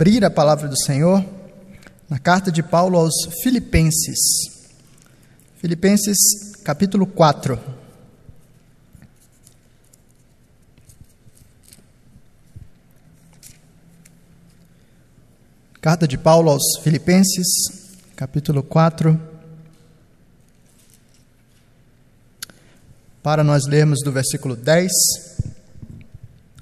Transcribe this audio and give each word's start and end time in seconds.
abrir 0.00 0.24
a 0.24 0.30
palavra 0.30 0.66
do 0.66 0.78
Senhor 0.78 1.22
na 2.08 2.18
carta 2.18 2.50
de 2.50 2.62
Paulo 2.62 2.96
aos 2.96 3.12
Filipenses. 3.42 4.18
Filipenses, 5.58 6.16
capítulo 6.64 7.06
4. 7.06 7.60
Carta 15.82 16.08
de 16.08 16.16
Paulo 16.16 16.48
aos 16.48 16.62
Filipenses, 16.82 17.46
capítulo 18.16 18.62
4. 18.62 19.20
Para 23.22 23.44
nós 23.44 23.66
lermos 23.66 23.98
do 24.02 24.10
versículo 24.10 24.56
10 24.56 24.90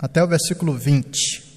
até 0.00 0.24
o 0.24 0.26
versículo 0.26 0.76
20. 0.76 1.47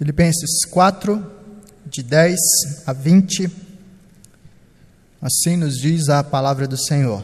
Filipenses 0.00 0.64
4, 0.70 1.30
de 1.84 2.02
10 2.02 2.38
a 2.86 2.92
20. 2.94 3.50
Assim 5.20 5.58
nos 5.58 5.76
diz 5.76 6.08
a 6.08 6.24
palavra 6.24 6.66
do 6.66 6.78
Senhor. 6.78 7.22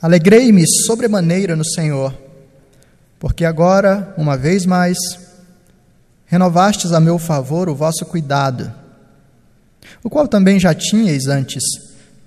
Alegrei-me 0.00 0.62
sobremaneira 0.86 1.56
no 1.56 1.64
Senhor, 1.64 2.16
porque 3.18 3.44
agora, 3.44 4.14
uma 4.16 4.36
vez 4.36 4.64
mais, 4.64 4.96
renovastes 6.24 6.92
a 6.92 7.00
meu 7.00 7.18
favor 7.18 7.68
o 7.68 7.74
vosso 7.74 8.06
cuidado, 8.06 8.72
o 10.04 10.08
qual 10.08 10.28
também 10.28 10.60
já 10.60 10.72
tinhais 10.72 11.26
antes, 11.26 11.64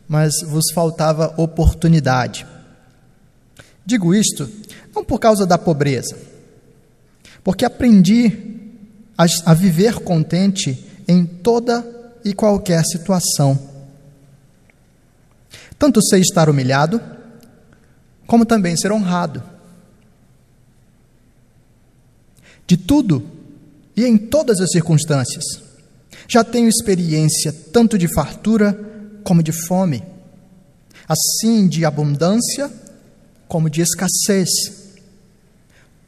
mas 0.06 0.34
vos 0.46 0.66
faltava 0.74 1.34
oportunidade. 1.38 2.46
Digo 3.86 4.14
isto 4.14 4.50
não 4.96 5.04
por 5.04 5.20
causa 5.20 5.46
da 5.46 5.58
pobreza, 5.58 6.18
porque 7.44 7.66
aprendi 7.66 8.32
a, 9.18 9.26
a 9.46 9.54
viver 9.54 10.00
contente 10.00 10.86
em 11.08 11.26
toda 11.26 11.86
e 12.24 12.34
qualquer 12.34 12.84
situação. 12.86 13.60
Tanto 15.78 16.02
sei 16.02 16.22
estar 16.22 16.50
humilhado, 16.50 17.02
como 18.26 18.46
também 18.46 18.78
ser 18.78 18.92
honrado. 18.92 19.44
De 22.66 22.78
tudo 22.78 23.28
e 23.96 24.06
em 24.06 24.18
todas 24.18 24.62
as 24.62 24.72
circunstâncias. 24.72 25.44
Já 26.28 26.44
tenho 26.44 26.70
experiência 26.70 27.52
tanto 27.52 27.98
de 27.98 28.08
fartura 28.08 28.80
como 29.24 29.44
de 29.44 29.52
fome, 29.52 30.02
assim 31.08 31.68
de 31.68 31.84
abundância 31.84 32.72
como 33.54 33.70
de 33.70 33.82
escassez. 33.82 34.50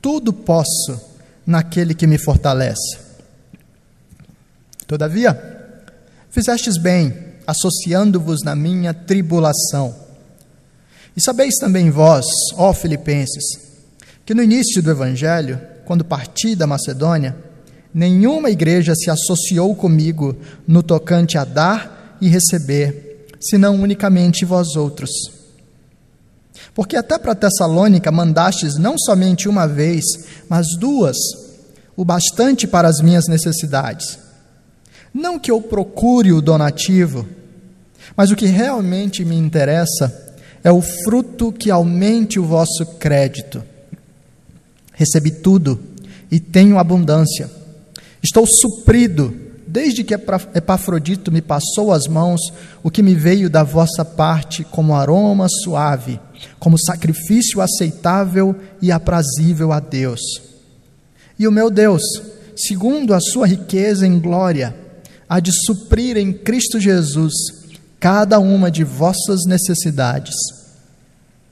Tudo 0.01 0.33
posso 0.33 0.99
naquele 1.45 1.93
que 1.93 2.07
me 2.07 2.17
fortalece. 2.17 2.97
Todavia, 4.87 5.39
fizestes 6.31 6.75
bem, 6.75 7.13
associando-vos 7.45 8.41
na 8.41 8.55
minha 8.55 8.95
tribulação. 8.95 9.95
E 11.15 11.21
sabeis 11.21 11.53
também 11.59 11.91
vós, 11.91 12.25
ó 12.55 12.73
Filipenses, 12.73 13.43
que 14.25 14.33
no 14.33 14.41
início 14.41 14.81
do 14.81 14.89
Evangelho, 14.89 15.61
quando 15.85 16.03
parti 16.03 16.55
da 16.55 16.65
Macedônia, 16.65 17.37
nenhuma 17.93 18.49
igreja 18.49 18.95
se 18.95 19.11
associou 19.11 19.75
comigo 19.75 20.35
no 20.67 20.81
tocante 20.81 21.37
a 21.37 21.43
dar 21.45 22.17
e 22.19 22.27
receber, 22.27 23.27
senão 23.39 23.75
unicamente 23.75 24.45
vós 24.45 24.75
outros. 24.75 25.44
Porque 26.73 26.95
até 26.95 27.17
para 27.17 27.35
Tessalônica 27.35 28.11
mandastes 28.11 28.77
não 28.77 28.97
somente 28.97 29.47
uma 29.47 29.67
vez, 29.67 30.03
mas 30.49 30.67
duas, 30.77 31.15
o 31.95 32.03
bastante 32.03 32.67
para 32.67 32.87
as 32.87 32.99
minhas 33.01 33.27
necessidades. 33.27 34.19
Não 35.13 35.39
que 35.39 35.49
eu 35.49 35.61
procure 35.61 36.33
o 36.33 36.41
donativo, 36.41 37.25
mas 38.15 38.31
o 38.31 38.35
que 38.35 38.45
realmente 38.45 39.23
me 39.23 39.35
interessa 39.35 40.37
é 40.63 40.71
o 40.71 40.81
fruto 40.81 41.51
que 41.51 41.71
aumente 41.71 42.39
o 42.39 42.45
vosso 42.45 42.85
crédito. 42.99 43.63
Recebi 44.93 45.31
tudo 45.31 45.79
e 46.31 46.39
tenho 46.39 46.79
abundância. 46.79 47.49
Estou 48.21 48.45
suprido, 48.47 49.44
desde 49.75 50.05
que 50.05 50.13
Epafrodito 50.13 51.29
me 51.33 51.41
passou 51.41 51.91
as 51.91 52.07
mãos 52.07 52.39
o 52.81 52.89
que 52.89 53.03
me 53.03 53.13
veio 53.13 53.49
da 53.49 53.61
vossa 53.61 54.05
parte 54.05 54.63
como 54.63 54.95
aroma 54.95 55.47
suave 55.49 56.17
como 56.59 56.79
sacrifício 56.79 57.61
aceitável 57.61 58.55
e 58.81 58.91
aprazível 58.91 59.71
a 59.71 59.79
Deus. 59.79 60.21
E 61.37 61.47
o 61.47 61.51
meu 61.51 61.69
Deus, 61.69 62.01
segundo 62.55 63.13
a 63.13 63.19
sua 63.19 63.47
riqueza 63.47 64.07
em 64.07 64.19
glória, 64.19 64.75
há 65.27 65.39
de 65.39 65.51
suprir 65.51 66.17
em 66.17 66.31
Cristo 66.31 66.79
Jesus 66.79 67.33
cada 67.99 68.39
uma 68.39 68.71
de 68.71 68.83
vossas 68.83 69.41
necessidades. 69.45 70.35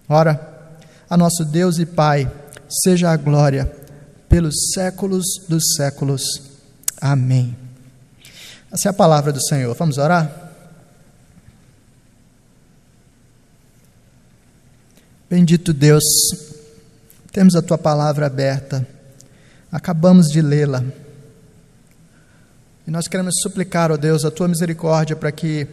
Ora, 0.08 0.40
a 1.10 1.18
nosso 1.18 1.44
Deus 1.44 1.78
e 1.80 1.86
Pai, 1.86 2.32
seja 2.84 3.12
a 3.12 3.18
glória 3.18 3.72
pelos 4.30 4.56
séculos 4.74 5.26
dos 5.48 5.76
séculos. 5.76 6.24
Amém. 7.02 7.63
Essa 8.74 8.90
é 8.90 8.92
a 8.92 8.94
palavra 8.94 9.32
do 9.32 9.40
Senhor. 9.40 9.76
Vamos 9.76 10.00
orar? 10.00 10.52
Bendito 15.30 15.72
Deus, 15.72 16.04
temos 17.32 17.54
a 17.56 17.62
tua 17.62 17.78
palavra 17.78 18.26
aberta, 18.26 18.88
acabamos 19.72 20.26
de 20.28 20.42
lê-la. 20.42 20.84
E 22.88 22.90
nós 22.92 23.08
queremos 23.08 23.36
suplicar, 23.44 23.92
ó 23.92 23.98
Deus, 23.98 24.26
a 24.26 24.32
tua 24.32 24.48
misericórdia 24.48 25.16
para 25.16 25.32
que 25.32 25.68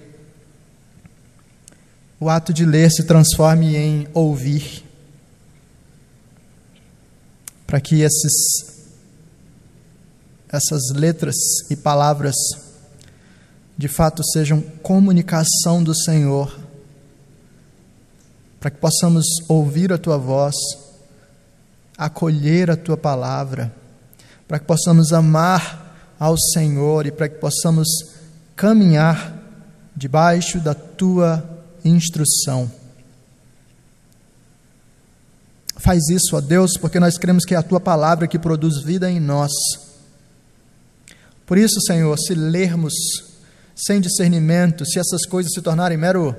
o 2.18 2.28
ato 2.28 2.52
de 2.52 2.66
ler 2.66 2.90
se 2.90 3.04
transforme 3.04 3.76
em 3.76 4.08
ouvir. 4.12 4.84
Para 7.66 7.80
que 7.80 8.02
esses, 8.02 8.76
essas 10.50 10.90
letras 10.94 11.36
e 11.70 11.76
palavras 11.76 12.34
de 13.80 13.88
fato 13.88 14.22
sejam 14.22 14.60
comunicação 14.82 15.82
do 15.82 15.94
Senhor 15.94 16.54
para 18.60 18.70
que 18.70 18.76
possamos 18.76 19.24
ouvir 19.48 19.90
a 19.90 19.96
tua 19.96 20.18
voz, 20.18 20.54
acolher 21.96 22.70
a 22.70 22.76
tua 22.76 22.98
palavra, 22.98 23.74
para 24.46 24.58
que 24.58 24.66
possamos 24.66 25.14
amar 25.14 26.14
ao 26.20 26.36
Senhor 26.36 27.06
e 27.06 27.10
para 27.10 27.26
que 27.26 27.36
possamos 27.36 27.88
caminhar 28.54 29.34
debaixo 29.96 30.60
da 30.60 30.74
tua 30.74 31.42
instrução. 31.82 32.70
Faz 35.78 36.06
isso, 36.10 36.36
ó 36.36 36.42
Deus, 36.42 36.72
porque 36.78 37.00
nós 37.00 37.16
cremos 37.16 37.46
que 37.46 37.54
é 37.54 37.56
a 37.56 37.62
tua 37.62 37.80
palavra 37.80 38.28
que 38.28 38.38
produz 38.38 38.82
vida 38.82 39.10
em 39.10 39.18
nós. 39.18 39.52
Por 41.46 41.56
isso, 41.56 41.80
Senhor, 41.80 42.14
se 42.18 42.34
lermos 42.34 43.29
sem 43.86 44.00
discernimento, 44.00 44.84
se 44.84 44.98
essas 44.98 45.24
coisas 45.26 45.52
se 45.52 45.62
tornarem 45.62 45.96
mero 45.96 46.36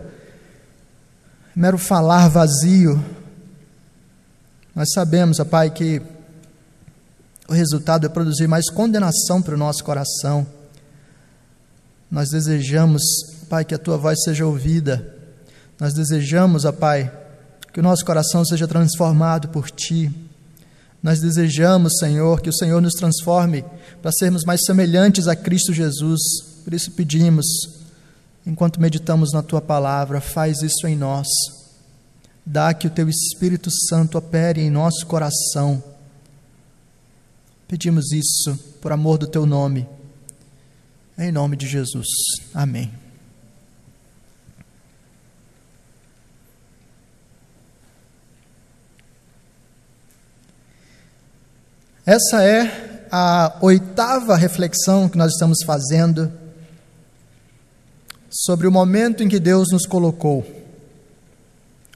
mero 1.56 1.78
falar 1.78 2.30
vazio. 2.30 3.04
Nós 4.74 4.90
sabemos, 4.94 5.40
ó 5.40 5.46
Pai, 5.46 5.70
que 5.70 6.02
o 7.48 7.54
resultado 7.54 8.06
é 8.06 8.10
produzir 8.10 8.48
mais 8.48 8.70
condenação 8.70 9.42
para 9.42 9.56
o 9.56 9.58
nosso 9.58 9.84
coração. 9.84 10.48
Nós 12.10 12.30
desejamos, 12.30 13.02
Pai, 13.50 13.66
que 13.66 13.76
a 13.76 13.78
tua 13.78 13.98
voz 13.98 14.24
seja 14.24 14.46
ouvida. 14.46 15.16
Nós 15.80 15.94
desejamos, 15.94 16.64
ó 16.64 16.72
Pai, 16.72 17.12
que 17.74 17.80
o 17.80 17.84
nosso 17.84 18.06
coração 18.06 18.46
seja 18.46 18.68
transformado 18.68 19.50
por 19.50 19.70
ti. 19.70 20.12
Nós 21.04 21.20
desejamos, 21.20 21.98
Senhor, 21.98 22.42
que 22.42 22.50
o 22.50 22.54
Senhor 22.54 22.82
nos 22.82 22.94
transforme 22.94 23.66
para 24.02 24.12
sermos 24.12 24.44
mais 24.46 24.62
semelhantes 24.64 25.28
a 25.28 25.36
Cristo 25.36 25.74
Jesus. 25.74 26.51
Por 26.64 26.74
isso 26.74 26.92
pedimos, 26.92 27.46
enquanto 28.46 28.80
meditamos 28.80 29.34
na 29.34 29.42
tua 29.42 29.62
palavra, 29.62 30.22
faz 30.22 30.62
isso 30.62 30.88
em 30.88 30.96
nós. 30.96 31.28
Dá 32.46 32.74
que 32.74 32.88
o 32.88 32.92
teu 32.92 33.08
Espírito 33.10 33.70
Santo 33.72 34.18
opere 34.18 34.62
em 34.62 34.70
nosso 34.70 35.06
coração. 35.06 35.84
Pedimos 37.68 38.12
isso 38.12 38.58
por 38.82 38.92
amor 38.92 39.18
do 39.18 39.28
teu 39.28 39.46
nome. 39.46 39.88
Em 41.18 41.32
nome 41.32 41.56
de 41.56 41.68
Jesus. 41.68 42.08
Amém. 42.54 42.92
Essa 52.06 52.44
é 52.44 53.08
a 53.12 53.58
oitava 53.62 54.36
reflexão 54.36 55.08
que 55.08 55.18
nós 55.18 55.34
estamos 55.34 55.60
fazendo 55.64 56.32
sobre 58.44 58.66
o 58.66 58.72
momento 58.72 59.22
em 59.22 59.30
que 59.30 59.40
Deus 59.40 59.68
nos 59.72 59.86
colocou, 59.86 60.44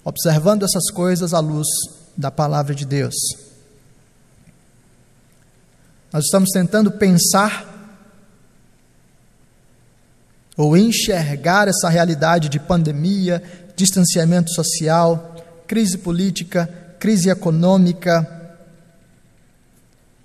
observando 0.03 0.61
essas 0.61 0.91
coisas 0.91 1.33
à 1.33 1.39
luz 1.39 1.67
da 2.15 2.29
palavra 2.29 2.75
de 2.75 2.85
Deus. 2.85 3.15
Nós 6.13 6.25
estamos 6.25 6.51
tentando 6.51 6.91
pensar 6.91 7.73
ou 10.55 10.77
enxergar 10.77 11.67
essa 11.67 11.89
realidade 11.89 12.47
de 12.47 12.59
pandemia, 12.59 13.41
distanciamento 13.75 14.51
social, 14.51 15.35
crise 15.65 15.97
política, 15.97 16.69
crise 16.99 17.27
econômica, 17.27 18.34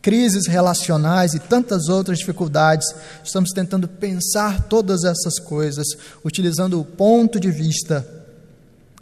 crises 0.02 0.46
relacionais 0.46 1.34
e 1.34 1.38
tantas 1.38 1.88
outras 1.88 2.18
dificuldades. 2.18 2.86
Estamos 3.22 3.50
tentando 3.50 3.86
pensar 3.86 4.64
todas 4.64 5.04
essas 5.04 5.38
coisas 5.38 5.86
utilizando 6.24 6.80
o 6.80 6.84
ponto 6.84 7.38
de 7.38 7.50
vista 7.50 8.06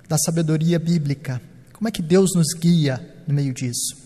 da 0.09 0.19
sabedoria 0.19 0.79
bíblica. 0.79 1.41
Como 1.73 1.89
é 1.89 1.91
que 1.91 2.03
Deus 2.03 2.35
nos 2.35 2.49
guia 2.59 3.01
no 3.27 3.35
meio 3.35 3.53
disso? 3.53 3.97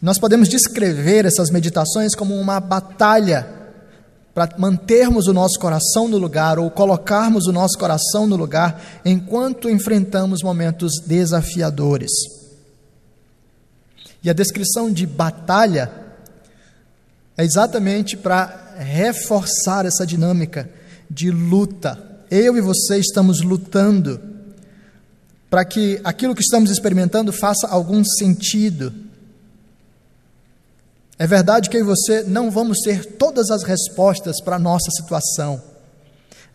Nós 0.00 0.18
podemos 0.18 0.48
descrever 0.48 1.26
essas 1.26 1.50
meditações 1.50 2.14
como 2.14 2.34
uma 2.34 2.58
batalha 2.58 3.60
para 4.34 4.56
mantermos 4.56 5.26
o 5.26 5.34
nosso 5.34 5.58
coração 5.58 6.08
no 6.08 6.16
lugar 6.16 6.58
ou 6.58 6.70
colocarmos 6.70 7.46
o 7.46 7.52
nosso 7.52 7.76
coração 7.76 8.26
no 8.26 8.36
lugar 8.36 9.00
enquanto 9.04 9.68
enfrentamos 9.68 10.42
momentos 10.42 10.92
desafiadores. 11.06 12.39
E 14.22 14.28
a 14.30 14.32
descrição 14.32 14.92
de 14.92 15.06
batalha 15.06 15.90
é 17.36 17.44
exatamente 17.44 18.16
para 18.16 18.74
reforçar 18.78 19.86
essa 19.86 20.06
dinâmica 20.06 20.68
de 21.10 21.30
luta. 21.30 21.98
Eu 22.30 22.56
e 22.56 22.60
você 22.60 22.98
estamos 22.98 23.40
lutando 23.40 24.20
para 25.48 25.64
que 25.64 26.00
aquilo 26.04 26.34
que 26.34 26.42
estamos 26.42 26.70
experimentando 26.70 27.32
faça 27.32 27.66
algum 27.66 28.04
sentido 28.04 28.92
é 31.20 31.26
verdade 31.26 31.68
que 31.68 31.76
eu 31.76 31.80
e 31.82 31.84
você 31.84 32.22
não 32.22 32.50
vamos 32.50 32.78
ter 32.78 33.04
todas 33.04 33.50
as 33.50 33.62
respostas 33.62 34.40
para 34.42 34.56
a 34.56 34.58
nossa 34.58 34.90
situação. 34.90 35.62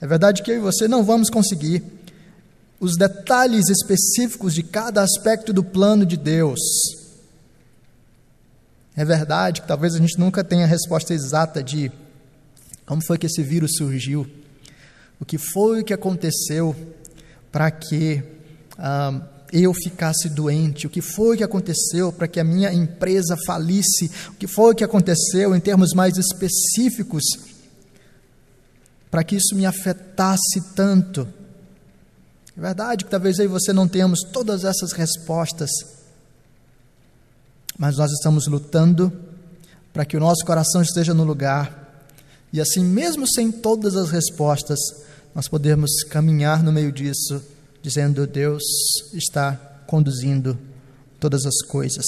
É 0.02 0.08
verdade 0.08 0.42
que 0.42 0.50
eu 0.50 0.56
e 0.56 0.60
você 0.60 0.88
não 0.88 1.04
vamos 1.04 1.30
conseguir 1.30 1.84
os 2.80 2.98
detalhes 2.98 3.70
específicos 3.70 4.56
de 4.56 4.64
cada 4.64 5.04
aspecto 5.04 5.54
do 5.54 5.64
plano 5.64 6.04
de 6.04 6.18
Deus. 6.18 6.60
É 8.96 9.04
verdade 9.04 9.62
que 9.62 9.68
talvez 9.68 9.94
a 9.94 9.98
gente 9.98 10.18
nunca 10.18 10.44
tenha 10.44 10.64
a 10.64 10.68
resposta 10.68 11.14
exata 11.14 11.62
de 11.62 11.92
como 12.86 13.04
foi 13.04 13.18
que 13.18 13.26
esse 13.26 13.44
vírus 13.44 13.76
surgiu, 13.78 14.26
o 15.20 15.26
que 15.26 15.38
foi 15.38 15.84
que 15.84 15.94
aconteceu 15.94 16.76
para 17.52 17.70
que 17.72 18.24
ah, 18.78 19.22
eu 19.52 19.74
ficasse 19.74 20.30
doente, 20.30 20.88
o 20.88 20.90
que 20.90 21.02
foi 21.02 21.38
que 21.38 21.44
aconteceu 21.44 22.12
para 22.12 22.28
que 22.28 22.40
a 22.40 22.44
minha 22.44 22.74
empresa 22.74 23.36
falisse, 23.46 24.12
o 24.30 24.34
que 24.34 24.48
foi 24.48 24.76
que 24.76 24.84
aconteceu 24.84 25.56
em 25.56 25.60
termos 25.60 25.94
mais 25.94 26.18
específicos 26.18 27.24
para 29.10 29.24
que 29.24 29.36
isso 29.36 29.56
me 29.56 29.66
afetasse 29.66 30.62
tanto. 30.76 31.28
É 32.58 32.62
verdade 32.62 33.06
que 33.06 33.12
talvez 33.12 33.40
aí 33.40 33.48
você 33.48 33.72
não 33.72 33.88
tenhamos 33.88 34.20
todas 34.32 34.64
essas 34.64 34.92
respostas, 34.92 35.70
mas 37.78 37.98
nós 37.98 38.12
estamos 38.12 38.48
lutando 38.48 39.12
para 39.92 40.06
que 40.06 40.18
o 40.18 40.20
nosso 40.20 40.46
coração 40.46 40.82
esteja 40.82 41.14
no 41.14 41.24
lugar 41.24 41.86
e 42.56 42.62
assim, 42.62 42.86
mesmo 42.86 43.28
sem 43.28 43.52
todas 43.52 43.98
as 43.98 44.10
respostas, 44.12 44.80
nós 45.36 45.46
podemos 45.46 45.92
caminhar 46.10 46.64
no 46.64 46.72
meio 46.72 46.90
disso 46.90 47.44
dizendo: 47.82 48.26
Deus 48.26 48.64
está 49.14 49.60
conduzindo 49.86 50.58
todas 51.20 51.46
as 51.46 51.62
coisas. 51.68 52.06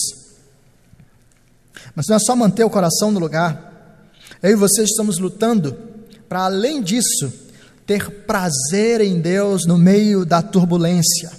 Mas 1.93 2.07
não 2.07 2.15
é 2.15 2.19
só 2.19 2.33
manter 2.33 2.63
o 2.63 2.69
coração 2.69 3.11
no 3.11 3.19
lugar, 3.19 4.01
eu 4.41 4.51
e 4.51 4.55
você 4.55 4.83
estamos 4.83 5.17
lutando 5.17 5.77
para, 6.29 6.45
além 6.45 6.81
disso, 6.81 7.29
ter 7.85 8.09
prazer 8.09 9.01
em 9.01 9.19
Deus 9.19 9.65
no 9.65 9.77
meio 9.77 10.25
da 10.25 10.41
turbulência. 10.41 11.29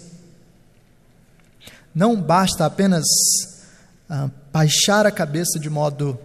Não 1.95 2.15
basta 2.21 2.67
apenas 2.67 3.07
ah, 4.09 4.31
baixar 4.53 5.07
a 5.07 5.11
cabeça 5.11 5.59
de 5.59 5.69
modo 5.69 6.19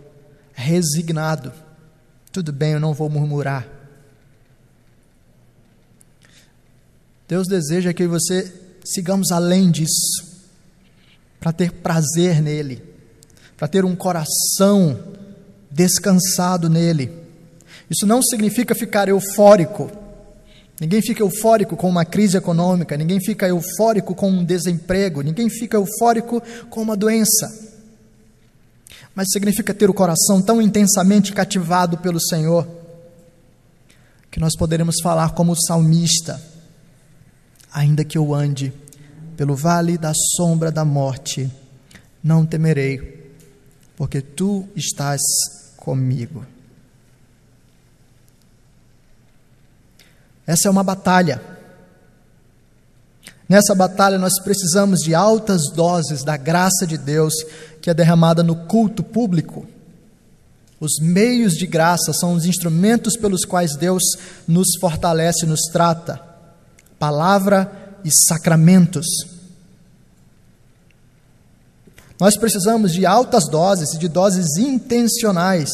resignado. 0.53 1.51
Tudo 2.31 2.53
bem, 2.53 2.74
eu 2.74 2.80
não 2.80 2.94
vou 2.94 3.09
murmurar. 3.09 3.68
Deus 7.27 7.47
deseja 7.47 7.94
que 7.94 8.07
você 8.07 8.51
sigamos 8.83 9.31
além 9.31 9.71
disso, 9.71 10.44
para 11.39 11.51
ter 11.51 11.71
prazer 11.71 12.41
nele, 12.41 12.83
para 13.57 13.68
ter 13.68 13.83
um 13.85 13.95
coração 13.95 15.00
descansado 15.69 16.69
nele. 16.69 17.12
Isso 17.89 18.06
não 18.06 18.21
significa 18.21 18.75
ficar 18.75 19.09
eufórico. 19.09 19.91
Ninguém 20.80 21.01
fica 21.01 21.21
eufórico 21.21 21.75
com 21.75 21.89
uma 21.89 22.06
crise 22.06 22.38
econômica, 22.38 22.97
ninguém 22.97 23.19
fica 23.19 23.47
eufórico 23.47 24.15
com 24.15 24.30
um 24.30 24.44
desemprego, 24.44 25.21
ninguém 25.21 25.50
fica 25.50 25.77
eufórico 25.77 26.41
com 26.69 26.81
uma 26.81 26.97
doença. 26.97 27.73
Mas 29.16 29.28
significa 29.31 29.74
ter 29.74 29.90
o 29.90 29.94
coração 29.94 30.42
tão 30.42 30.62
intensamente 30.62 31.34
cativado 31.34 31.98
pelo 31.98 32.19
Senhor, 32.19 32.68
que 34.31 34.40
nós 34.40 34.56
poderemos 34.57 34.95
falar 35.01 35.34
como 35.34 35.51
o 35.51 35.62
salmista 35.68 36.54
Ainda 37.74 38.06
que 38.06 38.18
eu 38.18 38.36
ande 38.36 38.72
pelo 39.36 39.56
vale 39.56 39.98
da 39.98 40.13
sombra 40.38 40.72
da 40.72 40.86
morte, 40.86 41.51
não 42.24 42.45
temerei, 42.45 43.34
porque 43.98 44.22
tu 44.22 44.68
estás 44.75 45.19
comigo. 45.75 46.45
Essa 50.45 50.68
é 50.68 50.72
uma 50.72 50.84
batalha. 50.84 51.42
Nessa 53.50 53.74
batalha 53.74 54.19
nós 54.19 54.40
precisamos 54.44 55.00
de 55.00 55.16
altas 55.16 55.72
doses 55.74 56.24
da 56.24 56.38
graça 56.38 56.86
de 56.86 56.98
Deus 56.98 57.34
que 57.83 57.89
é 57.89 57.94
derramada 57.94 58.41
no 58.41 58.56
culto 58.56 59.03
público. 59.03 59.68
Os 60.80 61.00
meios 61.01 61.51
de 61.51 61.68
graça 61.68 62.13
são 62.13 62.33
os 62.33 62.45
instrumentos 62.45 63.18
pelos 63.18 63.44
quais 63.44 63.75
Deus 63.75 64.01
nos 64.47 64.69
fortalece, 64.80 65.45
nos 65.45 65.63
trata 65.69 66.18
palavra 66.97 68.00
e 68.06 68.09
sacramentos. 68.09 69.06
Nós 72.18 72.37
precisamos 72.37 72.94
de 72.94 73.06
altas 73.06 73.49
doses, 73.49 73.99
de 73.99 74.07
doses 74.07 74.56
intencionais, 74.57 75.69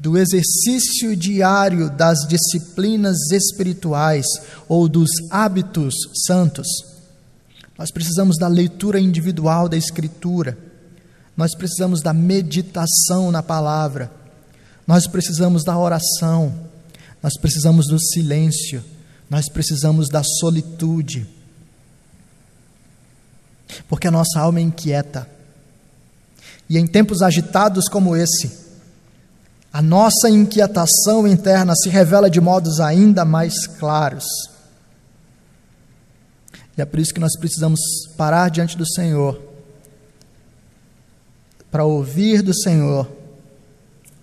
do 0.00 0.18
exercício 0.18 1.14
diário 1.14 1.90
das 1.90 2.26
disciplinas 2.26 3.30
espirituais 3.30 4.26
ou 4.68 4.88
dos 4.88 5.10
hábitos 5.30 5.94
santos. 6.26 6.66
Nós 7.78 7.92
precisamos 7.92 8.36
da 8.36 8.48
leitura 8.48 8.98
individual 8.98 9.68
da 9.68 9.76
Escritura. 9.76 10.69
Nós 11.36 11.54
precisamos 11.54 12.02
da 12.02 12.12
meditação 12.12 13.30
na 13.30 13.42
palavra. 13.42 14.10
Nós 14.86 15.06
precisamos 15.06 15.64
da 15.64 15.76
oração. 15.78 16.54
Nós 17.22 17.38
precisamos 17.38 17.86
do 17.86 17.98
silêncio. 17.98 18.82
Nós 19.28 19.48
precisamos 19.48 20.08
da 20.08 20.22
solitude. 20.22 21.26
Porque 23.88 24.08
a 24.08 24.10
nossa 24.10 24.40
alma 24.40 24.58
é 24.58 24.62
inquieta. 24.62 25.28
E 26.68 26.78
em 26.78 26.86
tempos 26.86 27.22
agitados 27.22 27.88
como 27.88 28.16
esse, 28.16 28.50
a 29.72 29.80
nossa 29.80 30.28
inquietação 30.28 31.26
interna 31.26 31.74
se 31.76 31.88
revela 31.88 32.28
de 32.28 32.40
modos 32.40 32.80
ainda 32.80 33.24
mais 33.24 33.66
claros. 33.66 34.24
E 36.76 36.82
é 36.82 36.84
por 36.84 36.98
isso 36.98 37.12
que 37.14 37.20
nós 37.20 37.36
precisamos 37.38 37.80
parar 38.16 38.50
diante 38.50 38.76
do 38.76 38.86
Senhor, 38.86 39.40
para 41.70 41.84
ouvir 41.84 42.42
do 42.42 42.54
Senhor 42.54 43.08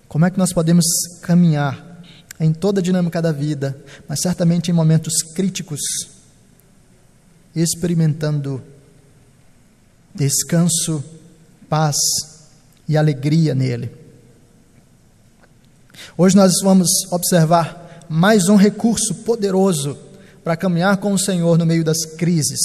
como 0.08 0.26
é 0.26 0.32
que 0.32 0.38
nós 0.38 0.54
podemos 0.54 0.86
caminhar 1.22 2.02
em 2.40 2.54
toda 2.54 2.80
a 2.80 2.84
dinâmica 2.84 3.22
da 3.22 3.32
vida, 3.32 3.78
mas 4.08 4.22
certamente 4.22 4.70
em 4.70 4.74
momentos 4.74 5.22
críticos, 5.34 5.80
experimentando 7.56 8.62
descanso, 10.14 11.04
paz 11.68 11.96
e 12.88 12.96
alegria 12.96 13.54
nele. 13.54 13.92
Hoje 16.18 16.36
nós 16.36 16.54
vamos 16.64 16.90
observar 17.12 18.06
mais 18.08 18.48
um 18.48 18.56
recurso 18.56 19.14
poderoso 19.16 19.98
para 20.44 20.56
caminhar 20.56 20.98
com 20.98 21.12
o 21.12 21.20
Senhor 21.20 21.58
no 21.58 21.66
meio 21.66 21.84
das 21.84 22.06
crises. 22.06 22.60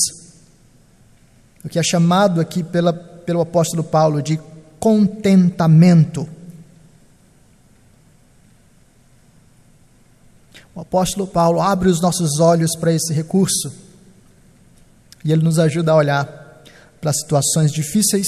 O 1.64 1.68
que 1.68 1.78
é 1.78 1.82
chamado 1.82 2.40
aqui 2.40 2.62
pela, 2.62 2.92
pelo 2.92 3.40
apóstolo 3.40 3.82
Paulo 3.82 4.22
de 4.22 4.38
contentamento. 4.82 6.28
O 10.74 10.80
apóstolo 10.80 11.24
Paulo 11.24 11.60
abre 11.60 11.88
os 11.88 12.00
nossos 12.00 12.40
olhos 12.40 12.74
para 12.74 12.92
esse 12.92 13.12
recurso 13.12 13.72
e 15.24 15.30
ele 15.30 15.44
nos 15.44 15.60
ajuda 15.60 15.92
a 15.92 15.94
olhar 15.94 16.64
para 17.00 17.12
situações 17.12 17.70
difíceis, 17.70 18.26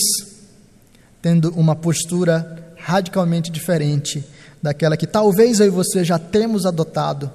tendo 1.21 1.51
uma 1.57 1.75
postura 1.75 2.73
radicalmente 2.77 3.51
diferente 3.51 4.25
daquela 4.63 4.97
que 4.97 5.09
talvez 5.09 5.59
eu 5.59 5.67
e 5.67 5.71
você 5.71 6.05
já 6.05 6.21
temos 6.21 6.67
adotado 6.67 7.33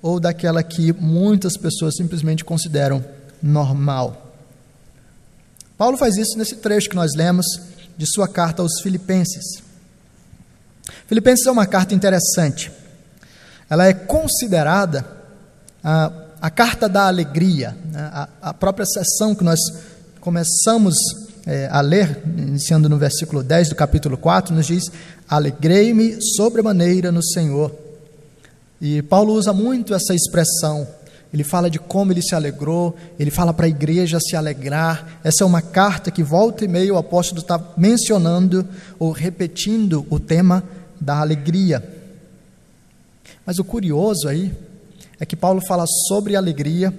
ou 0.00 0.20
daquela 0.20 0.62
que 0.62 0.92
muitas 0.92 1.56
pessoas 1.56 1.96
simplesmente 1.96 2.44
consideram 2.44 3.04
normal. 3.42 4.32
Paulo 5.76 5.96
faz 5.96 6.16
isso 6.16 6.38
nesse 6.38 6.54
trecho 6.58 6.88
que 6.88 6.94
nós 6.94 7.10
lemos 7.16 7.71
de 7.96 8.06
sua 8.06 8.28
carta 8.28 8.62
aos 8.62 8.80
Filipenses. 8.80 9.62
Filipenses 11.06 11.46
é 11.46 11.50
uma 11.50 11.66
carta 11.66 11.94
interessante. 11.94 12.70
Ela 13.68 13.86
é 13.86 13.92
considerada 13.92 15.06
a, 15.82 16.12
a 16.40 16.50
carta 16.50 16.88
da 16.88 17.06
alegria, 17.06 17.76
né? 17.90 18.10
a, 18.12 18.28
a, 18.42 18.54
própria 18.54 18.86
sessão 18.86 19.34
que 19.34 19.44
nós 19.44 19.58
começamos 20.20 20.94
é, 21.46 21.68
a 21.70 21.80
ler, 21.80 22.22
iniciando 22.36 22.88
no 22.88 22.98
versículo 22.98 23.42
10 23.42 23.70
do 23.70 23.74
capítulo 23.74 24.16
4, 24.16 24.54
nos 24.54 24.66
diz: 24.66 24.84
Alegrei-me 25.28 26.18
sobremaneira 26.36 27.10
no 27.10 27.22
Senhor. 27.22 27.74
E 28.80 29.02
Paulo 29.02 29.34
usa 29.34 29.52
muito 29.52 29.94
essa 29.94 30.14
expressão. 30.14 30.86
Ele 31.32 31.42
fala 31.42 31.70
de 31.70 31.78
como 31.78 32.12
ele 32.12 32.20
se 32.20 32.34
alegrou, 32.34 32.94
ele 33.18 33.30
fala 33.30 33.54
para 33.54 33.64
a 33.64 33.68
igreja 33.68 34.20
se 34.20 34.36
alegrar. 34.36 35.20
Essa 35.24 35.44
é 35.44 35.46
uma 35.46 35.62
carta 35.62 36.10
que 36.10 36.22
volta 36.22 36.64
e 36.64 36.68
meia 36.68 36.92
o 36.92 36.98
apóstolo 36.98 37.40
está 37.40 37.58
mencionando 37.76 38.68
ou 38.98 39.12
repetindo 39.12 40.06
o 40.10 40.20
tema 40.20 40.62
da 41.00 41.20
alegria. 41.20 41.82
Mas 43.46 43.58
o 43.58 43.64
curioso 43.64 44.28
aí 44.28 44.52
é 45.18 45.24
que 45.24 45.34
Paulo 45.34 45.62
fala 45.66 45.84
sobre 46.06 46.36
alegria 46.36 46.92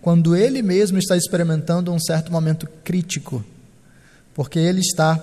quando 0.00 0.34
ele 0.34 0.62
mesmo 0.62 0.98
está 0.98 1.16
experimentando 1.16 1.92
um 1.92 2.00
certo 2.00 2.32
momento 2.32 2.66
crítico, 2.82 3.44
porque 4.34 4.58
ele 4.58 4.80
está 4.80 5.18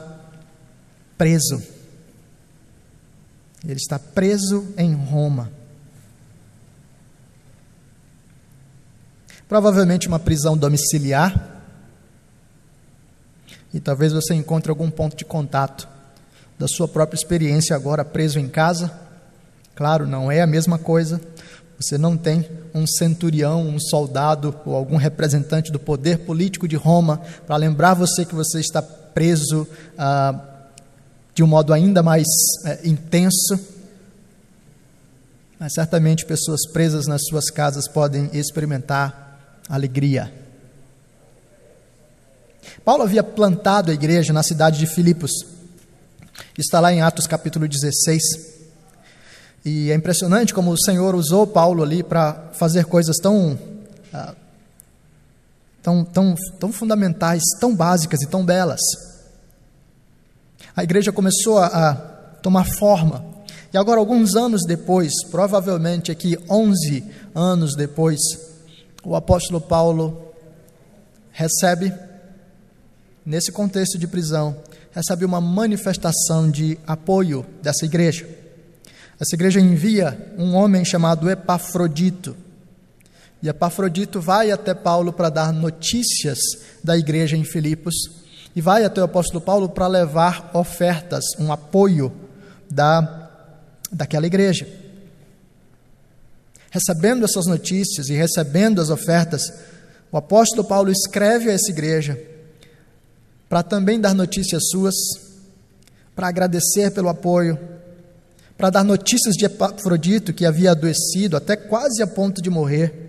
preso. 1.18 1.62
Ele 3.66 3.78
está 3.78 3.98
preso 3.98 4.68
em 4.78 4.94
Roma. 4.94 5.57
Provavelmente 9.48 10.08
uma 10.08 10.20
prisão 10.20 10.58
domiciliar. 10.58 11.64
E 13.74 13.80
talvez 13.80 14.12
você 14.12 14.34
encontre 14.34 14.70
algum 14.70 14.90
ponto 14.90 15.16
de 15.16 15.24
contato 15.24 15.88
da 16.58 16.68
sua 16.68 16.88
própria 16.88 17.18
experiência 17.18 17.76
agora 17.76 18.04
preso 18.04 18.40
em 18.40 18.50
casa. 18.50 18.92
Claro, 19.76 20.08
não 20.08 20.32
é 20.32 20.42
a 20.42 20.48
mesma 20.48 20.78
coisa. 20.78 21.22
Você 21.80 21.98
não 21.98 22.18
tem 22.18 22.50
um 22.74 22.88
centurião, 22.88 23.62
um 23.62 23.80
soldado 23.80 24.56
ou 24.66 24.76
algum 24.76 24.98
representante 24.98 25.72
do 25.72 25.80
poder 25.80 26.20
político 26.20 26.68
de 26.68 26.76
Roma 26.76 27.22
para 27.46 27.56
lembrar 27.56 27.94
você 27.94 28.26
que 28.26 28.34
você 28.34 28.60
está 28.60 28.82
preso 28.82 29.68
ah, 29.98 30.40
de 31.36 31.44
um 31.44 31.48
modo 31.48 31.72
ainda 31.72 32.02
mais 32.02 32.26
eh, 32.66 32.80
intenso. 32.84 33.60
Mas 35.60 35.74
certamente 35.74 36.26
pessoas 36.26 36.68
presas 36.72 37.06
nas 37.06 37.22
suas 37.28 37.52
casas 37.52 37.88
podem 37.88 38.30
experimentar 38.34 39.27
alegria. 39.70 40.34
Paulo 42.84 43.04
havia 43.04 43.24
plantado 43.24 43.92
a 43.92 43.94
igreja 43.94 44.32
na 44.32 44.44
cidade 44.44 44.80
de 44.80 44.88
Filipos. 44.88 45.32
Está 46.58 46.80
lá 46.80 46.94
em 46.94 47.02
Atos 47.02 47.28
capítulo 47.28 47.68
16. 47.68 48.22
E 49.66 49.92
é 49.92 49.96
impressionante 49.96 50.54
como 50.54 50.72
o 50.72 50.80
Senhor 50.80 51.14
usou 51.16 51.46
Paulo 51.46 51.84
ali 51.84 52.02
para 52.02 52.52
fazer 52.54 52.86
coisas 52.86 53.18
tão, 53.18 53.60
ah, 54.14 54.34
tão, 55.84 56.06
tão, 56.06 56.36
tão 56.60 56.72
fundamentais, 56.72 57.44
tão 57.60 57.76
básicas 57.76 58.22
e 58.22 58.28
tão 58.28 58.46
belas. 58.46 58.80
A 60.76 60.84
igreja 60.84 61.12
começou 61.12 61.58
a, 61.58 61.66
a 61.66 61.96
tomar 62.42 62.66
forma. 62.66 63.26
E 63.74 63.78
agora, 63.78 64.00
alguns 64.00 64.36
anos 64.36 64.62
depois, 64.66 65.12
provavelmente 65.30 66.12
aqui 66.12 66.38
11 66.50 67.04
anos 67.36 67.76
depois, 67.76 68.20
o 69.08 69.16
apóstolo 69.16 69.62
Paulo 69.62 70.22
recebe, 71.32 71.94
nesse 73.26 73.54
contexto 73.54 73.98
de 73.98 74.06
prisão, 74.06 74.58
recebe 74.92 75.24
uma 75.24 75.40
manifestação 75.40 76.52
de 76.52 76.78
apoio 76.86 77.46
dessa 77.64 77.86
igreja. 77.86 78.28
Essa 79.18 79.34
igreja 79.34 79.62
envia 79.62 80.36
um 80.38 80.56
homem 80.56 80.84
chamado 80.84 81.30
Epafrodito. 81.30 82.36
E 83.42 83.48
Epafrodito 83.48 84.20
vai 84.20 84.52
até 84.52 84.74
Paulo 84.74 85.14
para 85.14 85.30
dar 85.30 85.54
notícias 85.54 86.38
da 86.84 86.98
igreja 86.98 87.38
em 87.38 87.46
Filipos 87.46 87.96
e 88.54 88.60
vai 88.60 88.84
até 88.84 89.00
o 89.00 89.06
apóstolo 89.06 89.40
Paulo 89.40 89.70
para 89.70 89.88
levar 89.88 90.52
ofertas, 90.54 91.24
um 91.40 91.50
apoio 91.50 92.12
da, 92.70 93.30
daquela 93.90 94.28
igreja. 94.28 94.68
Recebendo 96.70 97.26
essas 97.26 97.46
notícias 97.46 98.10
e 98.10 98.14
recebendo 98.14 98.82
as 98.82 98.90
ofertas, 98.90 99.42
o 100.12 100.18
apóstolo 100.18 100.64
Paulo 100.64 100.92
escreve 100.92 101.50
a 101.50 101.54
essa 101.54 101.72
igreja 101.72 102.20
para 103.50 103.64
também 103.64 104.00
dar 104.00 104.14
notícias 104.14 104.64
suas, 104.70 104.96
para 106.16 106.28
agradecer 106.28 106.92
pelo 106.92 107.10
apoio, 107.10 107.58
para 108.58 108.70
dar 108.70 108.84
notícias 108.84 109.36
de 109.36 109.46
Epafrodito, 109.46 110.34
que 110.34 110.46
havia 110.46 110.72
adoecido 110.72 111.38
até 111.38 111.56
quase 111.56 112.02
a 112.02 112.08
ponto 112.08 112.42
de 112.42 112.50
morrer, 112.50 113.06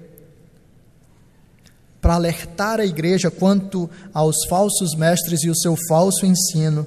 para 2.01 2.15
alertar 2.15 2.79
a 2.79 2.87
igreja 2.87 3.31
quanto 3.31 3.91
aos 4.15 4.37
falsos 4.49 4.95
mestres 4.95 5.43
e 5.43 5.51
o 5.51 5.57
seu 5.57 5.75
falso 5.89 6.25
ensino, 6.25 6.87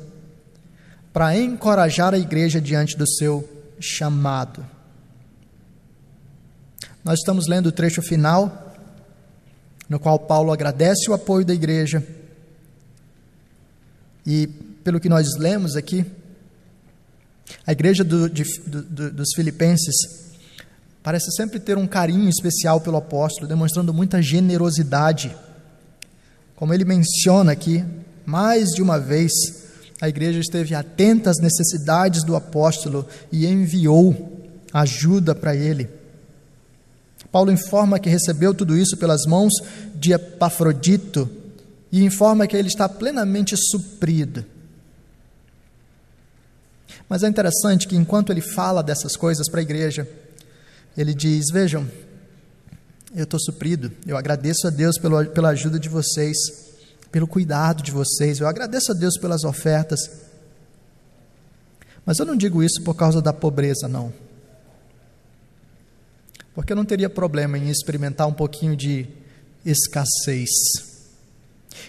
para 1.11 1.35
encorajar 1.35 2.13
a 2.13 2.17
igreja 2.17 2.61
diante 2.61 2.95
do 2.95 3.07
seu 3.07 3.47
chamado. 3.79 4.65
Nós 7.03 7.19
estamos 7.19 7.47
lendo 7.47 7.67
o 7.67 7.71
trecho 7.71 8.01
final, 8.01 8.75
no 9.89 9.99
qual 9.99 10.19
Paulo 10.19 10.51
agradece 10.51 11.09
o 11.09 11.13
apoio 11.13 11.45
da 11.45 11.53
igreja 11.53 12.05
e 14.25 14.47
pelo 14.83 14.99
que 14.99 15.09
nós 15.09 15.35
lemos 15.37 15.75
aqui, 15.75 16.05
a 17.65 17.71
igreja 17.71 18.03
do, 18.03 18.29
de, 18.29 18.43
do, 18.67 19.11
dos 19.11 19.29
Filipenses 19.35 19.95
parece 21.03 21.31
sempre 21.31 21.59
ter 21.59 21.77
um 21.77 21.87
carinho 21.87 22.29
especial 22.29 22.79
pelo 22.79 22.97
apóstolo, 22.97 23.47
demonstrando 23.47 23.93
muita 23.93 24.21
generosidade. 24.21 25.35
Como 26.55 26.73
ele 26.73 26.85
menciona 26.85 27.51
aqui, 27.51 27.83
mais 28.25 28.69
de 28.69 28.81
uma 28.81 28.99
vez, 28.99 29.31
a 29.99 30.07
igreja 30.07 30.39
esteve 30.39 30.75
atenta 30.75 31.31
às 31.31 31.37
necessidades 31.37 32.23
do 32.23 32.35
apóstolo 32.35 33.07
e 33.31 33.47
enviou 33.47 34.39
ajuda 34.71 35.33
para 35.33 35.55
ele. 35.55 35.89
Paulo 37.31 37.51
informa 37.51 37.99
que 37.99 38.09
recebeu 38.09 38.53
tudo 38.53 38.77
isso 38.77 38.97
pelas 38.97 39.25
mãos 39.25 39.53
de 39.95 40.13
Epafrodito, 40.13 41.29
e 41.91 42.03
informa 42.03 42.47
que 42.47 42.55
ele 42.55 42.69
está 42.69 42.87
plenamente 42.87 43.55
suprido. 43.57 44.45
Mas 47.09 47.23
é 47.23 47.27
interessante 47.27 47.87
que 47.87 47.95
enquanto 47.97 48.31
ele 48.31 48.39
fala 48.39 48.81
dessas 48.81 49.17
coisas 49.17 49.49
para 49.49 49.59
a 49.59 49.63
igreja, 49.63 50.07
ele 50.97 51.13
diz: 51.13 51.47
Vejam, 51.51 51.85
eu 53.13 53.25
estou 53.25 53.39
suprido, 53.39 53.91
eu 54.07 54.15
agradeço 54.15 54.67
a 54.67 54.69
Deus 54.69 54.97
pelo, 54.97 55.25
pela 55.27 55.49
ajuda 55.49 55.77
de 55.77 55.89
vocês, 55.89 56.37
pelo 57.11 57.27
cuidado 57.27 57.83
de 57.83 57.91
vocês, 57.91 58.39
eu 58.39 58.47
agradeço 58.47 58.91
a 58.91 58.95
Deus 58.95 59.17
pelas 59.17 59.43
ofertas. 59.43 59.99
Mas 62.05 62.17
eu 62.19 62.25
não 62.25 62.35
digo 62.35 62.63
isso 62.63 62.81
por 62.81 62.95
causa 62.95 63.21
da 63.21 63.33
pobreza, 63.33 63.87
não. 63.87 64.13
Porque 66.53 66.73
eu 66.73 66.75
não 66.75 66.85
teria 66.85 67.09
problema 67.09 67.57
em 67.57 67.69
experimentar 67.69 68.27
um 68.27 68.33
pouquinho 68.33 68.75
de 68.75 69.07
escassez. 69.65 70.49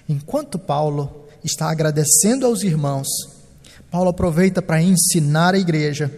Enquanto 0.09 0.59
Paulo 0.59 1.26
está 1.42 1.71
agradecendo 1.71 2.47
aos 2.47 2.62
irmãos, 2.62 3.09
Paulo 3.90 4.11
aproveita 4.11 4.62
para 4.62 4.81
ensinar 4.81 5.54
a 5.54 5.59
igreja 5.59 6.11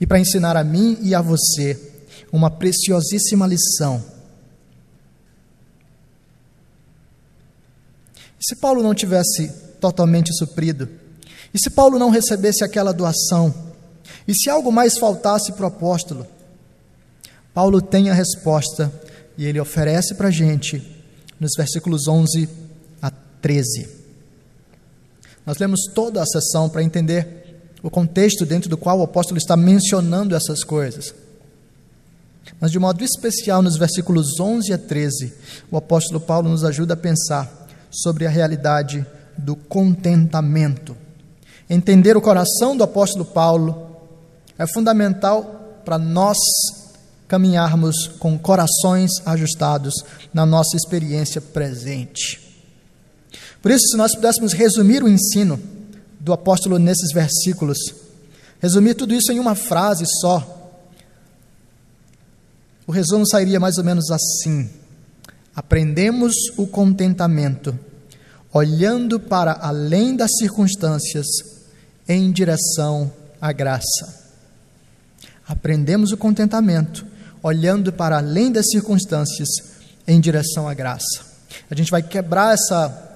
e 0.00 0.06
para 0.06 0.18
ensinar 0.18 0.56
a 0.56 0.64
mim 0.64 0.98
e 1.02 1.14
a 1.14 1.22
você 1.22 1.92
uma 2.30 2.50
preciosíssima 2.50 3.46
lição. 3.46 4.04
E 8.38 8.44
se 8.44 8.56
Paulo 8.56 8.82
não 8.82 8.94
tivesse 8.94 9.48
totalmente 9.80 10.32
suprido, 10.32 10.88
e 11.52 11.58
se 11.58 11.70
Paulo 11.70 11.98
não 11.98 12.10
recebesse 12.10 12.62
aquela 12.62 12.92
doação, 12.92 13.52
e 14.26 14.34
se 14.34 14.50
algo 14.50 14.70
mais 14.70 14.98
faltasse 14.98 15.52
para 15.52 15.64
o 15.64 15.68
apóstolo, 15.68 16.26
Paulo 17.58 17.82
tem 17.82 18.08
a 18.08 18.14
resposta 18.14 18.92
e 19.36 19.44
ele 19.44 19.58
oferece 19.58 20.14
para 20.14 20.28
a 20.28 20.30
gente 20.30 20.80
nos 21.40 21.50
versículos 21.56 22.06
11 22.06 22.48
13. 23.42 23.88
Nós 25.44 25.58
lemos 25.58 25.80
toda 25.92 26.22
a 26.22 26.26
sessão 26.26 26.68
para 26.68 26.84
entender 26.84 27.66
o 27.82 27.90
contexto 27.90 28.46
dentro 28.46 28.70
do 28.70 28.76
qual 28.76 29.00
o 29.00 29.02
apóstolo 29.02 29.38
está 29.38 29.56
mencionando 29.56 30.36
essas 30.36 30.62
coisas. 30.62 31.12
Mas 32.60 32.70
de 32.70 32.78
modo 32.78 33.02
especial 33.02 33.60
nos 33.60 33.76
versículos 33.76 34.38
11 34.38 34.72
a 34.72 34.78
13, 34.78 35.34
o 35.68 35.76
apóstolo 35.76 36.20
Paulo 36.20 36.48
nos 36.48 36.62
ajuda 36.62 36.94
a 36.94 36.96
pensar 36.96 37.66
sobre 37.90 38.24
a 38.24 38.30
realidade 38.30 39.04
do 39.36 39.56
contentamento. 39.56 40.96
Entender 41.68 42.16
o 42.16 42.22
coração 42.22 42.76
do 42.76 42.84
apóstolo 42.84 43.24
Paulo 43.24 43.96
é 44.56 44.64
fundamental 44.64 45.80
para 45.84 45.98
nós 45.98 46.38
caminharmos 47.28 48.08
com 48.18 48.38
corações 48.38 49.10
ajustados 49.26 49.94
na 50.32 50.46
nossa 50.46 50.76
experiência 50.76 51.40
presente. 51.40 52.40
Por 53.60 53.70
isso, 53.70 53.86
se 53.88 53.96
nós 53.96 54.14
pudéssemos 54.14 54.52
resumir 54.52 55.02
o 55.02 55.08
ensino 55.08 55.60
do 56.18 56.32
apóstolo 56.32 56.78
nesses 56.78 57.12
versículos, 57.12 57.78
resumir 58.60 58.94
tudo 58.94 59.14
isso 59.14 59.30
em 59.30 59.38
uma 59.38 59.54
frase 59.54 60.04
só, 60.20 60.54
o 62.86 62.92
resumo 62.92 63.28
sairia 63.28 63.60
mais 63.60 63.76
ou 63.76 63.84
menos 63.84 64.10
assim: 64.10 64.70
aprendemos 65.54 66.34
o 66.56 66.66
contentamento, 66.66 67.78
olhando 68.50 69.20
para 69.20 69.52
além 69.60 70.16
das 70.16 70.30
circunstâncias, 70.38 71.26
em 72.08 72.32
direção 72.32 73.12
à 73.38 73.52
graça. 73.52 74.26
Aprendemos 75.46 76.12
o 76.12 76.16
contentamento, 76.16 77.06
olhando 77.42 77.92
para 77.92 78.18
além 78.18 78.50
das 78.50 78.66
circunstâncias, 78.70 79.48
em 80.06 80.20
direção 80.20 80.68
à 80.68 80.74
graça. 80.74 81.26
A 81.70 81.74
gente 81.74 81.90
vai 81.90 82.02
quebrar 82.02 82.54
essa 82.54 83.08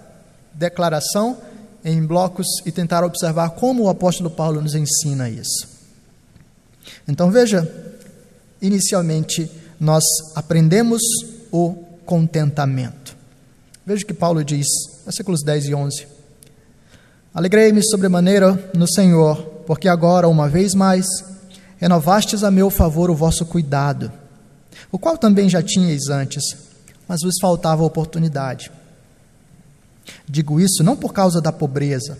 declaração 0.53 1.39
em 1.85 2.05
blocos 2.05 2.47
e 2.65 2.71
tentar 2.71 3.03
observar 3.05 3.51
como 3.51 3.85
o 3.85 3.89
apóstolo 3.89 4.31
Paulo 4.31 4.61
nos 4.61 4.75
ensina 4.75 5.29
isso. 5.29 5.69
Então 7.09 7.31
veja, 7.31 7.69
inicialmente, 8.61 9.51
nós 9.81 10.05
aprendemos 10.35 11.03
o 11.51 11.75
contentamento. 12.05 13.17
Veja 13.85 14.05
o 14.05 14.07
que 14.07 14.15
Paulo 14.15 14.45
diz, 14.45 14.67
versículos 15.05 15.43
10 15.43 15.67
e 15.67 15.75
11. 15.75 16.07
Alegrei-me 17.35 17.83
sobremaneira 17.83 18.71
no 18.75 18.87
Senhor, 18.87 19.37
porque 19.67 19.89
agora, 19.89 20.29
uma 20.29 20.49
vez 20.49 20.75
mais, 20.75 21.07
renovastes 21.83 22.45
a 22.45 22.51
meu 22.53 22.71
favor 22.71 23.11
o 23.11 23.15
vosso 23.17 23.45
cuidado, 23.45 24.13
o 24.93 25.01
qual 25.01 25.19
também 25.19 25.49
já 25.49 25.61
tinhais 25.61 26.09
antes, 26.09 26.57
mas 27.09 27.23
vos 27.25 27.35
faltava 27.41 27.83
oportunidade. 27.83 28.71
Digo 30.25 30.61
isso 30.61 30.85
não 30.85 30.97
por 30.97 31.13
causa 31.13 31.41
da 31.41 31.51
pobreza, 31.51 32.17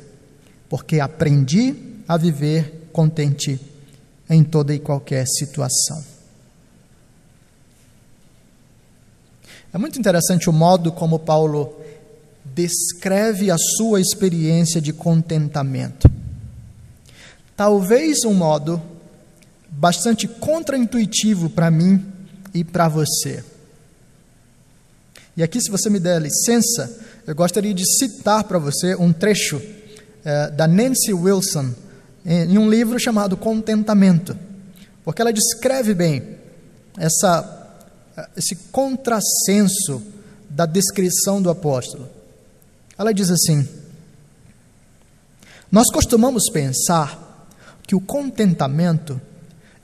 porque 0.69 0.99
aprendi 0.99 1.77
a 2.09 2.17
viver 2.17 2.89
contente 2.93 3.61
em 4.29 4.43
toda 4.43 4.75
e 4.75 4.81
qualquer 4.81 5.25
situação. 5.29 6.03
É 9.73 9.79
muito 9.79 9.97
interessante 9.97 10.51
o 10.51 10.53
modo 10.53 10.91
como 10.91 11.21
Paulo 11.21 11.73
descreve 12.45 13.49
a 13.49 13.57
sua 13.57 14.01
experiência 14.01 14.81
de 14.81 14.93
contentamento. 14.93 16.11
Talvez 17.57 18.25
um 18.25 18.35
modo 18.35 18.83
bastante 19.73 20.29
contraintuitivo 20.29 21.51
para 21.51 21.71
mim 21.71 22.05
e 22.55 22.63
para 22.63 22.89
você. 22.89 23.43
E 25.37 25.43
aqui, 25.43 25.61
se 25.61 25.71
você 25.71 25.89
me 25.89 25.99
der 25.99 26.21
licença, 26.21 27.01
eu 27.27 27.35
gostaria 27.35 27.73
de 27.73 27.85
citar 27.87 28.45
para 28.45 28.59
você 28.59 28.95
um 28.95 29.13
trecho 29.13 29.61
eh, 30.25 30.51
da 30.51 30.69
Nancy 30.69 31.13
Wilson 31.13 31.73
em, 32.25 32.53
em 32.53 32.59
um 32.59 32.69
livro 32.69 33.01
chamado 33.01 33.37
Contentamento, 33.37 34.39
porque 35.05 35.23
ela 35.23 35.33
descreve 35.33 35.95
bem 35.95 36.37
essa 36.99 37.61
esse 38.37 38.55
contrassenso 38.71 40.03
da 40.49 40.67
descrição 40.67 41.41
do 41.41 41.49
apóstolo. 41.49 42.09
Ela 42.99 43.13
diz 43.13 43.31
assim: 43.31 43.67
Nós 45.71 45.87
costumamos 45.91 46.45
pensar 46.53 47.49
que 47.87 47.95
o 47.95 48.01
contentamento 48.01 49.21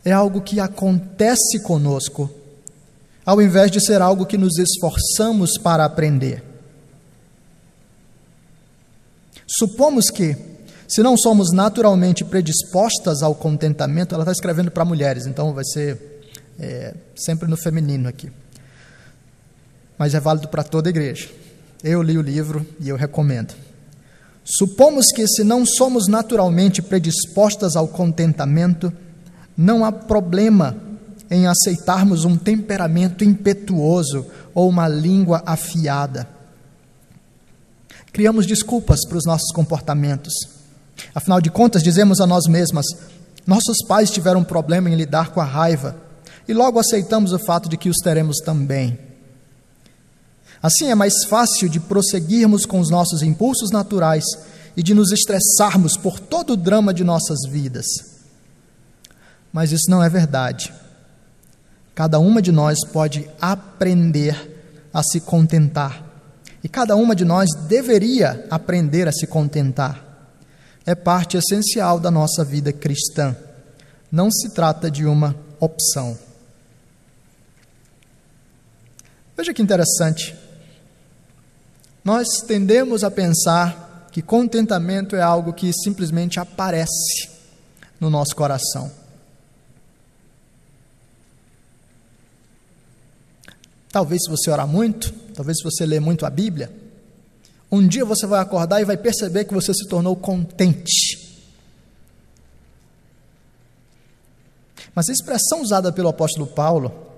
é 0.05 0.13
algo 0.13 0.41
que 0.41 0.61
acontece 0.61 1.61
conosco, 1.63 2.31
ao 3.25 3.43
invés 3.43 3.71
de 3.71 3.81
ser 3.81 4.01
algo 4.01 4.27
que 4.27 4.39
nos 4.39 4.59
esforçamos 4.59 5.59
para 5.59 5.85
aprender. 5.85 6.43
Supomos 9.47 10.11
que, 10.11 10.37
se 10.87 11.03
não 11.03 11.17
somos 11.17 11.53
naturalmente 11.53 12.25
predispostas 12.25 13.23
ao 13.23 13.35
contentamento, 13.35 14.15
ela 14.15 14.23
está 14.23 14.33
escrevendo 14.33 14.71
para 14.71 14.85
mulheres, 14.85 15.27
então 15.27 15.53
vai 15.53 15.65
ser 15.65 16.23
é, 16.59 16.95
sempre 17.15 17.49
no 17.49 17.57
feminino 17.57 18.09
aqui. 18.09 18.31
Mas 19.99 20.15
é 20.15 20.21
válido 20.21 20.49
para 20.49 20.63
toda 20.63 20.89
a 20.89 20.91
igreja. 20.91 21.29
Eu 21.83 22.03
li 22.03 22.17
o 22.19 22.23
livro 22.23 22.67
e 22.81 22.89
eu 22.89 22.97
recomendo. 22.97 23.55
Supomos 24.45 25.07
que, 25.15 25.27
se 25.27 25.45
não 25.45 25.67
somos 25.67 26.09
naturalmente 26.09 26.81
predispostas 26.81 27.77
ao 27.77 27.87
contentamento, 27.87 28.93
não 29.59 29.85
há 29.85 29.91
problema 29.91 30.77
em 31.29 31.49
aceitarmos 31.49 32.25
um 32.25 32.37
temperamento 32.37 33.25
impetuoso 33.25 34.25
ou 34.55 34.69
uma 34.69 34.87
língua 34.87 35.43
afiada. 35.45 36.29
Criamos 38.13 38.47
desculpas 38.47 39.05
para 39.07 39.19
os 39.19 39.25
nossos 39.27 39.51
comportamentos. 39.53 40.33
Afinal 41.13 41.41
de 41.41 41.51
contas, 41.51 41.83
dizemos 41.83 42.21
a 42.21 42.27
nós 42.27 42.47
mesmas: 42.47 42.87
nossos 43.45 43.79
pais 43.87 44.11
tiveram 44.11 44.45
problema 44.45 44.89
em 44.89 44.95
lidar 44.95 45.31
com 45.31 45.41
a 45.41 45.45
raiva 45.45 45.97
e 46.47 46.55
logo 46.55 46.79
aceitamos 46.79 47.33
o 47.33 47.39
fato 47.39 47.69
de 47.69 47.77
que 47.77 47.91
os 47.91 47.99
teremos 47.99 48.39
também. 48.39 48.97
Assim 50.63 50.91
é 50.91 50.95
mais 50.95 51.25
fácil 51.29 51.69
de 51.69 51.81
prosseguirmos 51.81 52.65
com 52.65 52.79
os 52.81 52.91
nossos 52.91 53.23
impulsos 53.23 53.71
naturais 53.71 54.25
e 54.77 54.83
de 54.83 54.95
nos 54.95 55.13
estressarmos 55.13 55.97
por 55.97 56.19
todo 56.19 56.53
o 56.53 56.57
drama 56.57 56.95
de 56.95 57.03
nossas 57.05 57.39
vidas. 57.49 58.18
Mas 59.53 59.73
isso 59.73 59.91
não 59.91 60.03
é 60.03 60.09
verdade. 60.09 60.73
Cada 61.95 62.19
uma 62.19 62.41
de 62.41 62.53
nós 62.53 62.79
pode 62.93 63.29
aprender 63.41 64.89
a 64.93 65.03
se 65.03 65.21
contentar. 65.21 66.05
E 66.63 66.69
cada 66.69 66.97
uma 66.97 67.15
de 67.15 67.25
nós 67.25 67.49
deveria 67.69 68.47
aprender 68.51 69.09
a 69.09 69.13
se 69.13 69.27
contentar. 69.27 70.05
É 70.85 70.95
parte 70.95 71.37
essencial 71.37 72.01
da 72.01 72.11
nossa 72.11 72.45
vida 72.45 72.73
cristã. 72.73 73.37
Não 74.11 74.31
se 74.31 74.51
trata 74.51 74.91
de 74.91 75.05
uma 75.05 75.37
opção. 75.61 76.19
Veja 79.37 79.55
que 79.55 79.63
interessante. 79.63 80.37
Nós 82.05 82.27
tendemos 82.47 83.05
a 83.05 83.11
pensar 83.11 84.09
que 84.11 84.23
contentamento 84.23 85.15
é 85.15 85.23
algo 85.23 85.53
que 85.53 85.73
simplesmente 85.73 86.41
aparece 86.41 87.29
no 88.01 88.09
nosso 88.09 88.35
coração. 88.35 88.91
Talvez 93.91 94.23
se 94.25 94.31
você 94.31 94.51
orar 94.51 94.67
muito, 94.67 95.13
talvez 95.35 95.59
se 95.59 95.65
você 95.65 95.87
ler 95.87 96.01
muito 96.01 96.27
a 96.27 96.31
Bíblia, 96.31 96.71
um 97.71 97.87
dia 97.87 98.05
você 98.05 98.27
vai 98.27 98.41
acordar 98.41 98.81
e 98.81 98.85
vai 98.85 98.97
perceber 98.97 99.45
que 99.45 99.55
você 99.55 99.73
se 99.75 99.87
tornou 99.87 100.17
contente. 100.17 101.27
Mas 104.95 105.09
a 105.09 105.13
expressão 105.13 105.63
usada 105.63 105.93
pelo 105.93 106.09
apóstolo 106.09 106.47
Paulo 106.47 107.09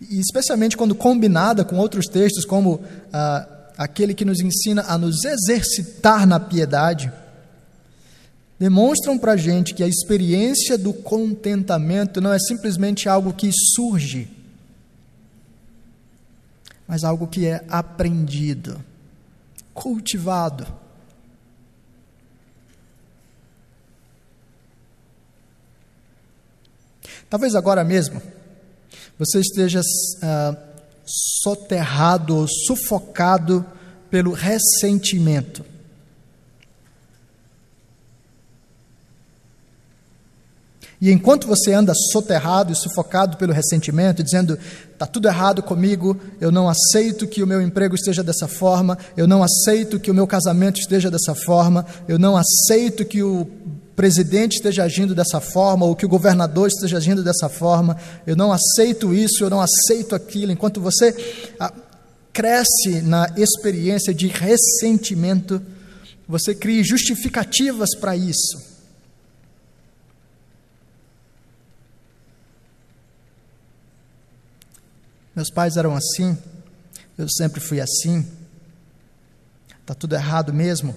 e 0.00 0.20
especialmente 0.20 0.76
quando 0.76 0.94
combinada 0.94 1.64
com 1.64 1.76
outros 1.76 2.06
textos, 2.06 2.44
como 2.44 2.80
ah, 3.12 3.46
aquele 3.76 4.14
que 4.14 4.24
nos 4.24 4.40
ensina 4.40 4.84
a 4.86 4.96
nos 4.96 5.24
exercitar 5.24 6.26
na 6.26 6.38
piedade, 6.38 7.12
demonstram 8.58 9.18
para 9.18 9.32
a 9.32 9.36
gente 9.36 9.74
que 9.74 9.82
a 9.82 9.88
experiência 9.88 10.76
do 10.76 10.92
contentamento 10.92 12.20
não 12.20 12.32
é 12.32 12.38
simplesmente 12.38 13.08
algo 13.08 13.32
que 13.32 13.50
surge, 13.52 14.28
mas 16.88 17.04
algo 17.04 17.28
que 17.28 17.46
é 17.46 17.62
aprendido, 17.68 18.82
cultivado. 19.74 20.66
Talvez 27.28 27.54
agora 27.54 27.84
mesmo 27.84 28.22
você 29.18 29.40
esteja 29.40 29.80
uh, 29.80 30.56
soterrado 31.04 32.36
ou 32.36 32.46
sufocado 32.48 33.66
pelo 34.10 34.32
ressentimento. 34.32 35.64
E 41.00 41.12
enquanto 41.12 41.46
você 41.46 41.72
anda 41.72 41.92
soterrado 42.12 42.72
e 42.72 42.76
sufocado 42.76 43.36
pelo 43.36 43.52
ressentimento, 43.52 44.22
dizendo: 44.22 44.58
está 44.92 45.06
tudo 45.06 45.28
errado 45.28 45.62
comigo, 45.62 46.20
eu 46.40 46.50
não 46.50 46.68
aceito 46.68 47.26
que 47.26 47.42
o 47.42 47.46
meu 47.46 47.62
emprego 47.62 47.94
esteja 47.94 48.22
dessa 48.22 48.48
forma, 48.48 48.98
eu 49.16 49.26
não 49.26 49.42
aceito 49.42 50.00
que 50.00 50.10
o 50.10 50.14
meu 50.14 50.26
casamento 50.26 50.80
esteja 50.80 51.10
dessa 51.10 51.34
forma, 51.34 51.86
eu 52.08 52.18
não 52.18 52.36
aceito 52.36 53.04
que 53.04 53.22
o 53.22 53.46
presidente 53.94 54.56
esteja 54.56 54.82
agindo 54.84 55.14
dessa 55.14 55.40
forma, 55.40 55.86
ou 55.86 55.94
que 55.94 56.06
o 56.06 56.08
governador 56.08 56.66
esteja 56.68 56.96
agindo 56.96 57.22
dessa 57.22 57.48
forma. 57.48 57.96
Eu 58.26 58.34
não 58.34 58.52
aceito 58.52 59.14
isso, 59.14 59.44
eu 59.44 59.50
não 59.50 59.60
aceito 59.60 60.16
aquilo. 60.16 60.50
Enquanto 60.50 60.80
você 60.80 61.14
ah, 61.60 61.72
cresce 62.32 63.02
na 63.02 63.32
experiência 63.36 64.12
de 64.12 64.26
ressentimento, 64.26 65.62
você 66.28 66.54
cria 66.54 66.82
justificativas 66.84 67.88
para 68.00 68.16
isso. 68.16 68.67
Meus 75.38 75.50
pais 75.52 75.76
eram 75.76 75.94
assim, 75.94 76.36
eu 77.16 77.28
sempre 77.28 77.60
fui 77.60 77.80
assim. 77.80 78.28
Está 79.80 79.94
tudo 79.94 80.16
errado 80.16 80.52
mesmo. 80.52 80.96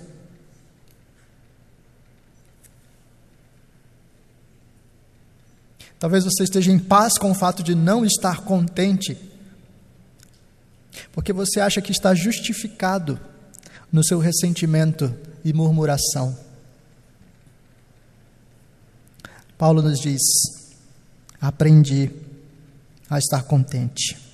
Talvez 5.99 6.23
você 6.23 6.41
esteja 6.41 6.71
em 6.71 6.79
paz 6.79 7.19
com 7.19 7.29
o 7.29 7.35
fato 7.35 7.61
de 7.61 7.75
não 7.75 8.03
estar 8.03 8.41
contente, 8.41 9.15
porque 11.11 11.31
você 11.31 11.59
acha 11.59 11.79
que 11.79 11.91
está 11.91 12.15
justificado 12.15 13.19
no 13.93 14.03
seu 14.03 14.17
ressentimento 14.17 15.15
e 15.45 15.53
murmuração. 15.53 16.35
Paulo 19.55 19.83
nos 19.83 19.99
diz: 19.99 20.19
aprendi 21.39 22.09
a 23.07 23.19
estar 23.19 23.43
contente. 23.43 24.30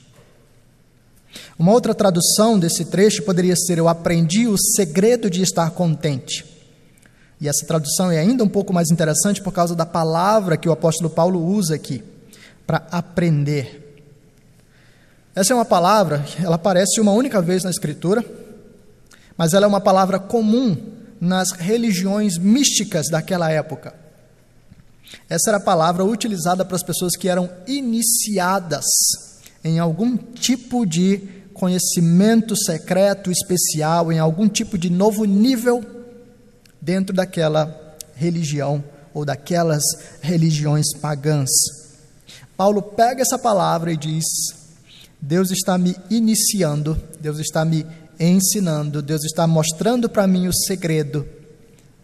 Uma 1.57 1.71
outra 1.71 1.93
tradução 1.95 2.59
desse 2.59 2.85
trecho 2.85 3.23
poderia 3.23 3.55
ser: 3.55 3.77
Eu 3.77 3.87
aprendi 3.87 4.47
o 4.47 4.57
segredo 4.57 5.29
de 5.29 5.41
estar 5.41 5.69
contente. 5.71 6.45
E 7.39 7.47
essa 7.47 7.65
tradução 7.65 8.11
é 8.11 8.17
ainda 8.17 8.43
um 8.43 8.49
pouco 8.49 8.73
mais 8.73 8.89
interessante 8.89 9.41
por 9.41 9.53
causa 9.53 9.75
da 9.75 9.85
palavra 9.85 10.57
que 10.57 10.67
o 10.67 10.71
apóstolo 10.71 11.09
Paulo 11.09 11.43
usa 11.45 11.75
aqui, 11.75 12.03
para 12.65 12.87
aprender. 12.91 13.83
Essa 15.35 15.53
é 15.53 15.55
uma 15.55 15.65
palavra, 15.65 16.25
ela 16.43 16.55
aparece 16.55 16.99
uma 16.99 17.11
única 17.11 17.41
vez 17.41 17.63
na 17.63 17.69
Escritura, 17.69 18.25
mas 19.37 19.53
ela 19.53 19.65
é 19.65 19.69
uma 19.69 19.79
palavra 19.79 20.17
comum 20.17 20.75
nas 21.21 21.51
religiões 21.51 22.37
místicas 22.39 23.07
daquela 23.09 23.51
época. 23.51 23.93
Essa 25.29 25.51
era 25.51 25.57
a 25.57 25.63
palavra 25.63 26.03
utilizada 26.03 26.65
para 26.65 26.75
as 26.75 26.83
pessoas 26.83 27.15
que 27.15 27.29
eram 27.29 27.49
iniciadas 27.67 28.83
em 29.63 29.79
algum 29.79 30.15
tipo 30.15 30.85
de 30.85 31.37
conhecimento 31.53 32.55
secreto 32.55 33.31
especial, 33.31 34.11
em 34.11 34.19
algum 34.19 34.47
tipo 34.47 34.77
de 34.77 34.89
novo 34.89 35.25
nível 35.25 35.83
dentro 36.79 37.15
daquela 37.15 37.97
religião 38.15 38.83
ou 39.13 39.25
daquelas 39.25 39.83
religiões 40.21 40.85
pagãs. 41.01 41.49
Paulo 42.55 42.81
pega 42.81 43.23
essa 43.23 43.39
palavra 43.39 43.91
e 43.91 43.97
diz: 43.97 44.23
Deus 45.19 45.49
está 45.49 45.77
me 45.77 45.95
iniciando, 46.09 46.97
Deus 47.19 47.39
está 47.39 47.65
me 47.65 47.85
ensinando, 48.19 49.01
Deus 49.01 49.23
está 49.23 49.47
mostrando 49.47 50.07
para 50.07 50.27
mim 50.27 50.47
o 50.47 50.53
segredo 50.53 51.27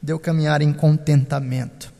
de 0.01 0.11
eu 0.11 0.19
caminhar 0.19 0.61
em 0.61 0.73
contentamento. 0.73 1.92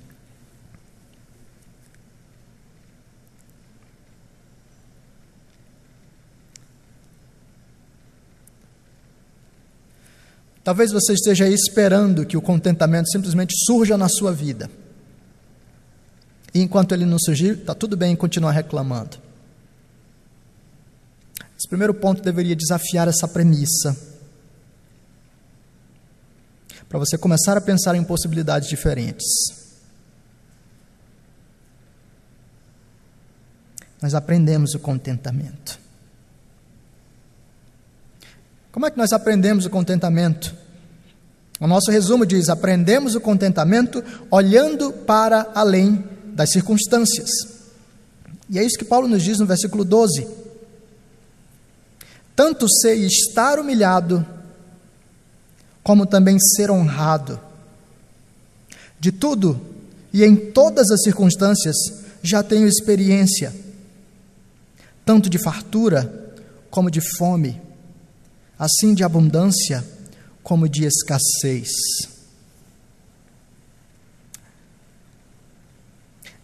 Talvez 10.63 10.91
você 10.91 11.13
esteja 11.13 11.45
aí 11.45 11.54
esperando 11.54 12.26
que 12.26 12.38
o 12.38 12.41
contentamento 12.41 13.10
simplesmente 13.12 13.54
surja 13.65 13.97
na 13.97 14.08
sua 14.08 14.32
vida. 14.32 14.69
E 16.54 16.62
enquanto 16.62 16.93
ele 16.93 17.06
não 17.06 17.17
surgir, 17.19 17.60
está 17.60 17.76
tudo 17.76 17.97
bem 17.97 18.13
em 18.13 18.15
continuar 18.15 18.52
reclamando. 18.52 19.17
Esse 21.58 21.67
primeiro 21.67 21.93
ponto 21.93 22.21
deveria 22.21 22.56
desafiar 22.56 23.08
essa 23.08 23.28
premissa. 23.28 23.95
Para 26.88 26.99
você 26.99 27.17
começar 27.17 27.58
a 27.58 27.62
pensar 27.62 27.95
em 27.95 28.04
possibilidades 28.04 28.69
diferentes. 28.69 29.26
Nós 34.02 34.13
aprendemos 34.13 34.73
o 34.76 34.80
contentamento. 34.80 35.83
Como 38.73 38.88
é 38.88 38.91
que 38.91 38.97
nós 38.97 39.13
aprendemos 39.13 39.67
o 39.67 39.69
contentamento? 39.69 40.53
O 41.59 41.67
nosso 41.67 41.91
resumo 41.91 42.25
diz: 42.25 42.49
aprendemos 42.49 43.13
o 43.13 43.21
contentamento 43.21 44.03
olhando 44.31 44.91
para 44.91 45.51
além 45.53 46.03
das 46.33 46.51
circunstâncias. 46.51 47.29
E 48.49 48.57
é 48.57 48.63
isso 48.63 48.77
que 48.77 48.83
Paulo 48.83 49.07
nos 49.07 49.21
diz 49.21 49.38
no 49.38 49.45
versículo 49.45 49.86
12. 49.86 50.27
Tanto 52.36 52.67
sei 52.67 53.05
estar 53.05 53.59
humilhado, 53.59 54.25
como 55.83 56.07
também 56.07 56.39
ser 56.39 56.71
honrado. 56.71 57.39
De 58.99 59.12
tudo 59.12 59.62
e 60.12 60.23
em 60.23 60.36
todas 60.36 60.89
as 60.89 61.03
circunstâncias 61.03 61.75
já 62.23 62.41
tenho 62.41 62.67
experiência, 62.67 63.53
tanto 65.05 65.29
de 65.29 65.38
fartura 65.38 66.33
como 66.71 66.89
de 66.89 67.01
fome 67.17 67.62
assim 68.63 68.93
de 68.93 69.04
abundância 69.04 69.84
como 70.41 70.69
de 70.69 70.86
escassez. 70.86 71.69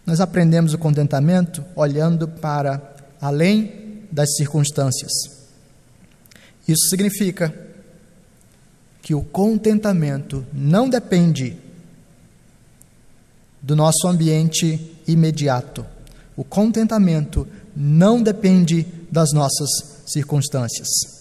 Nós 0.04 0.20
aprendemos 0.20 0.74
o 0.74 0.78
contentamento 0.78 1.64
olhando 1.74 2.28
para 2.28 2.94
além 3.22 4.04
das 4.12 4.34
circunstâncias. 4.36 5.10
Isso 6.68 6.90
significa 6.90 7.54
que 9.00 9.14
o 9.14 9.22
contentamento 9.22 10.44
não 10.52 10.90
depende 10.90 11.56
do 13.62 13.74
nosso 13.74 14.06
ambiente 14.06 14.94
imediato. 15.06 15.86
O 16.36 16.44
contentamento 16.44 17.48
não 17.74 18.22
depende 18.22 18.86
das 19.10 19.32
nossas 19.32 19.70
circunstâncias. 20.06 21.19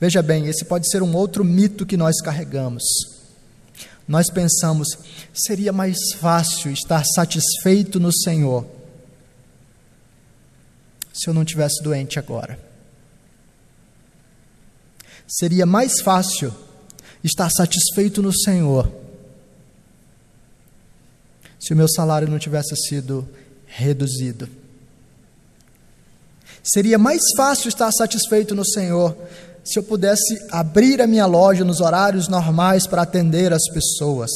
Veja 0.00 0.22
bem, 0.22 0.46
esse 0.46 0.64
pode 0.64 0.90
ser 0.90 1.02
um 1.02 1.14
outro 1.14 1.44
mito 1.44 1.84
que 1.84 1.96
nós 1.96 2.20
carregamos. 2.22 2.82
Nós 4.08 4.30
pensamos, 4.30 4.88
seria 5.32 5.72
mais 5.72 5.98
fácil 6.18 6.72
estar 6.72 7.04
satisfeito 7.04 8.00
no 8.00 8.12
Senhor 8.12 8.66
se 11.12 11.28
eu 11.28 11.34
não 11.34 11.44
tivesse 11.44 11.82
doente 11.82 12.18
agora. 12.18 12.58
Seria 15.28 15.66
mais 15.66 16.00
fácil 16.00 16.52
estar 17.22 17.50
satisfeito 17.50 18.22
no 18.22 18.32
Senhor 18.32 18.90
se 21.58 21.74
o 21.74 21.76
meu 21.76 21.88
salário 21.88 22.26
não 22.26 22.38
tivesse 22.38 22.74
sido 22.74 23.28
reduzido. 23.66 24.48
Seria 26.62 26.98
mais 26.98 27.20
fácil 27.36 27.68
estar 27.68 27.92
satisfeito 27.92 28.54
no 28.54 28.64
Senhor 28.64 29.16
se 29.70 29.78
eu 29.78 29.84
pudesse 29.84 30.36
abrir 30.50 31.00
a 31.00 31.06
minha 31.06 31.26
loja 31.26 31.64
nos 31.64 31.80
horários 31.80 32.26
normais 32.26 32.88
para 32.88 33.02
atender 33.02 33.52
as 33.52 33.68
pessoas. 33.72 34.30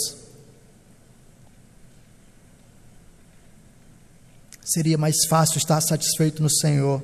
Seria 4.65 4.97
mais 4.97 5.27
fácil 5.29 5.59
estar 5.59 5.81
satisfeito 5.81 6.41
no 6.41 6.49
Senhor 6.49 7.03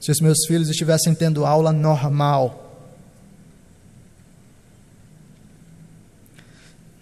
se 0.00 0.10
os 0.10 0.20
meus 0.20 0.46
filhos 0.46 0.70
estivessem 0.70 1.14
tendo 1.14 1.44
aula 1.44 1.70
normal. 1.70 2.62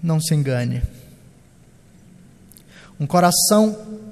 Não 0.02 0.20
se 0.20 0.34
engane. 0.34 0.82
Um 2.98 3.06
coração 3.06 4.02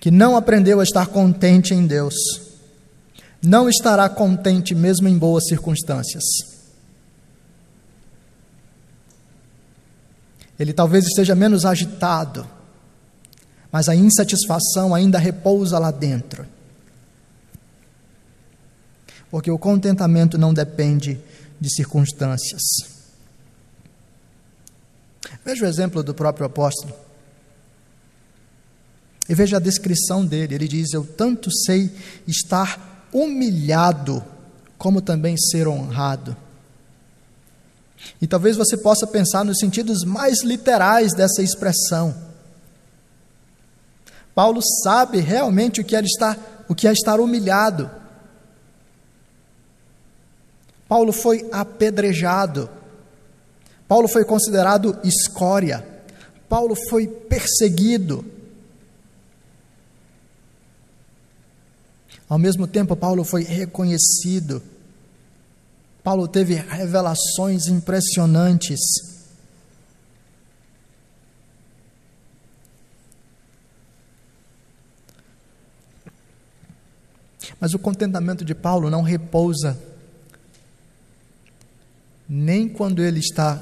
que 0.00 0.10
não 0.10 0.36
aprendeu 0.36 0.80
a 0.80 0.82
estar 0.82 1.06
contente 1.06 1.72
em 1.72 1.86
Deus 1.86 2.49
não 3.42 3.68
estará 3.68 4.08
contente 4.08 4.74
mesmo 4.74 5.08
em 5.08 5.16
boas 5.16 5.46
circunstâncias. 5.46 6.24
Ele 10.58 10.74
talvez 10.74 11.06
esteja 11.06 11.34
menos 11.34 11.64
agitado, 11.64 12.46
mas 13.72 13.88
a 13.88 13.96
insatisfação 13.96 14.94
ainda 14.94 15.18
repousa 15.18 15.78
lá 15.78 15.90
dentro. 15.90 16.46
Porque 19.30 19.50
o 19.50 19.58
contentamento 19.58 20.36
não 20.36 20.52
depende 20.52 21.18
de 21.58 21.74
circunstâncias. 21.74 22.62
Veja 25.44 25.64
o 25.64 25.68
exemplo 25.68 26.02
do 26.02 26.12
próprio 26.12 26.46
apóstolo. 26.46 26.92
E 29.28 29.34
veja 29.34 29.56
a 29.56 29.60
descrição 29.60 30.26
dele. 30.26 30.56
Ele 30.56 30.68
diz: 30.68 30.92
Eu 30.92 31.04
tanto 31.04 31.50
sei 31.64 31.90
estar 32.26 32.89
humilhado, 33.12 34.24
como 34.78 35.00
também 35.00 35.36
ser 35.36 35.68
honrado. 35.68 36.36
E 38.20 38.26
talvez 38.26 38.56
você 38.56 38.76
possa 38.76 39.06
pensar 39.06 39.44
nos 39.44 39.58
sentidos 39.58 40.04
mais 40.04 40.42
literais 40.42 41.12
dessa 41.14 41.42
expressão. 41.42 42.14
Paulo 44.34 44.60
sabe 44.82 45.18
realmente 45.20 45.80
o 45.80 45.84
que 45.84 45.96
é 45.96 46.00
estar, 46.00 46.64
o 46.68 46.74
que 46.74 46.88
é 46.88 46.92
estar 46.92 47.20
humilhado. 47.20 47.90
Paulo 50.88 51.12
foi 51.12 51.48
apedrejado. 51.52 52.68
Paulo 53.86 54.08
foi 54.08 54.24
considerado 54.24 54.98
escória. 55.04 55.86
Paulo 56.48 56.74
foi 56.88 57.06
perseguido. 57.06 58.24
Ao 62.30 62.38
mesmo 62.38 62.68
tempo, 62.68 62.94
Paulo 62.94 63.24
foi 63.24 63.42
reconhecido. 63.42 64.62
Paulo 66.00 66.28
teve 66.28 66.54
revelações 66.54 67.66
impressionantes. 67.66 68.78
Mas 77.58 77.74
o 77.74 77.80
contentamento 77.80 78.44
de 78.44 78.54
Paulo 78.54 78.88
não 78.88 79.02
repousa 79.02 79.76
nem 82.28 82.68
quando 82.68 83.02
ele 83.02 83.18
está 83.18 83.60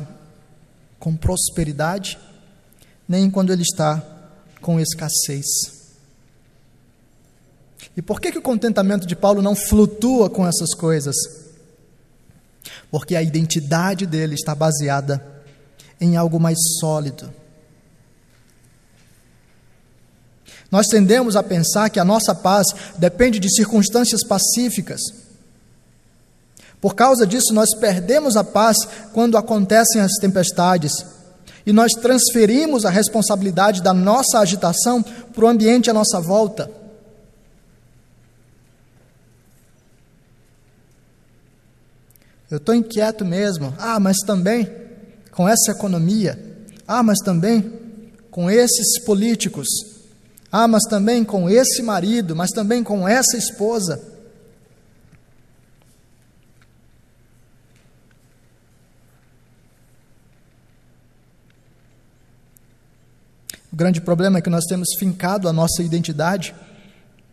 com 0.98 1.16
prosperidade, 1.16 2.18
nem 3.08 3.30
quando 3.30 3.50
ele 3.50 3.62
está 3.62 4.04
com 4.60 4.78
escassez. 4.78 5.77
E 7.98 8.02
por 8.02 8.20
que, 8.20 8.30
que 8.30 8.38
o 8.38 8.42
contentamento 8.42 9.08
de 9.08 9.16
Paulo 9.16 9.42
não 9.42 9.56
flutua 9.56 10.30
com 10.30 10.46
essas 10.46 10.72
coisas? 10.72 11.16
Porque 12.92 13.16
a 13.16 13.22
identidade 13.22 14.06
dele 14.06 14.36
está 14.36 14.54
baseada 14.54 15.20
em 16.00 16.16
algo 16.16 16.38
mais 16.38 16.56
sólido. 16.78 17.28
Nós 20.70 20.86
tendemos 20.86 21.34
a 21.34 21.42
pensar 21.42 21.90
que 21.90 21.98
a 21.98 22.04
nossa 22.04 22.36
paz 22.36 22.68
depende 22.96 23.40
de 23.40 23.52
circunstâncias 23.52 24.22
pacíficas. 24.22 25.00
Por 26.80 26.94
causa 26.94 27.26
disso, 27.26 27.52
nós 27.52 27.74
perdemos 27.80 28.36
a 28.36 28.44
paz 28.44 28.76
quando 29.12 29.36
acontecem 29.36 30.00
as 30.00 30.12
tempestades 30.20 31.04
e 31.66 31.72
nós 31.72 31.90
transferimos 31.94 32.84
a 32.84 32.90
responsabilidade 32.90 33.82
da 33.82 33.92
nossa 33.92 34.38
agitação 34.38 35.02
para 35.02 35.44
o 35.44 35.48
ambiente 35.48 35.90
à 35.90 35.92
nossa 35.92 36.20
volta. 36.20 36.77
Eu 42.50 42.56
estou 42.56 42.74
inquieto 42.74 43.24
mesmo. 43.24 43.74
Ah, 43.78 44.00
mas 44.00 44.16
também 44.18 44.70
com 45.32 45.48
essa 45.48 45.70
economia. 45.70 46.38
Ah, 46.86 47.02
mas 47.02 47.18
também 47.18 47.72
com 48.30 48.50
esses 48.50 48.98
políticos. 49.04 49.68
Ah, 50.50 50.66
mas 50.66 50.82
também 50.88 51.24
com 51.24 51.48
esse 51.50 51.82
marido, 51.82 52.34
mas 52.34 52.50
também 52.50 52.82
com 52.82 53.06
essa 53.06 53.36
esposa. 53.36 54.02
O 63.70 63.76
grande 63.76 64.00
problema 64.00 64.38
é 64.38 64.40
que 64.40 64.48
nós 64.48 64.64
temos 64.64 64.88
fincado 64.98 65.48
a 65.48 65.52
nossa 65.52 65.82
identidade 65.82 66.54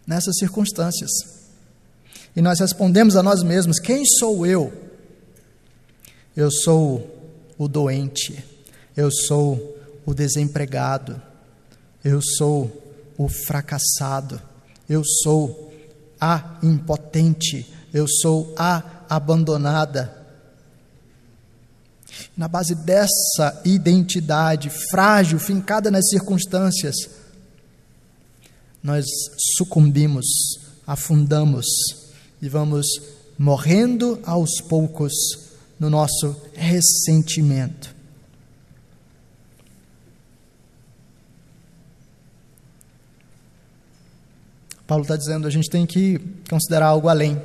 nessas 0.06 0.36
circunstâncias. 0.38 1.10
E 2.36 2.42
nós 2.42 2.60
respondemos 2.60 3.16
a 3.16 3.24
nós 3.24 3.42
mesmos: 3.42 3.80
quem 3.80 4.04
sou 4.20 4.46
eu? 4.46 4.85
Eu 6.36 6.52
sou 6.52 7.34
o 7.58 7.68
doente, 7.68 8.44
eu 8.96 9.10
sou 9.12 9.78
o 10.06 10.14
desempregado, 10.14 11.22
eu 12.04 12.22
sou 12.22 12.84
o 13.18 13.30
fracassado, 13.30 14.42
eu 14.90 15.04
sou 15.24 15.74
a 16.20 16.60
impotente, 16.62 17.74
eu 17.94 18.06
sou 18.08 18.54
a 18.58 19.06
abandonada. 19.10 20.14
Na 22.36 22.48
base 22.48 22.76
dessa 22.76 23.62
identidade 23.64 24.70
frágil, 24.92 25.40
fincada 25.40 25.90
nas 25.90 26.10
circunstâncias, 26.10 26.96
nós 28.84 29.06
sucumbimos, 29.58 30.26
afundamos 30.86 31.66
e 32.42 32.50
vamos 32.50 32.86
morrendo 33.38 34.20
aos 34.24 34.62
poucos 34.62 35.45
no 35.80 35.90
nosso 35.90 36.36
ressentimento. 36.54 37.96
Paulo 44.88 45.04
está 45.04 45.16
dizendo, 45.16 45.48
a 45.48 45.50
gente 45.50 45.70
tem 45.70 45.86
que 45.86 46.20
considerar 46.50 46.88
algo 46.88 47.10
além. 47.10 47.42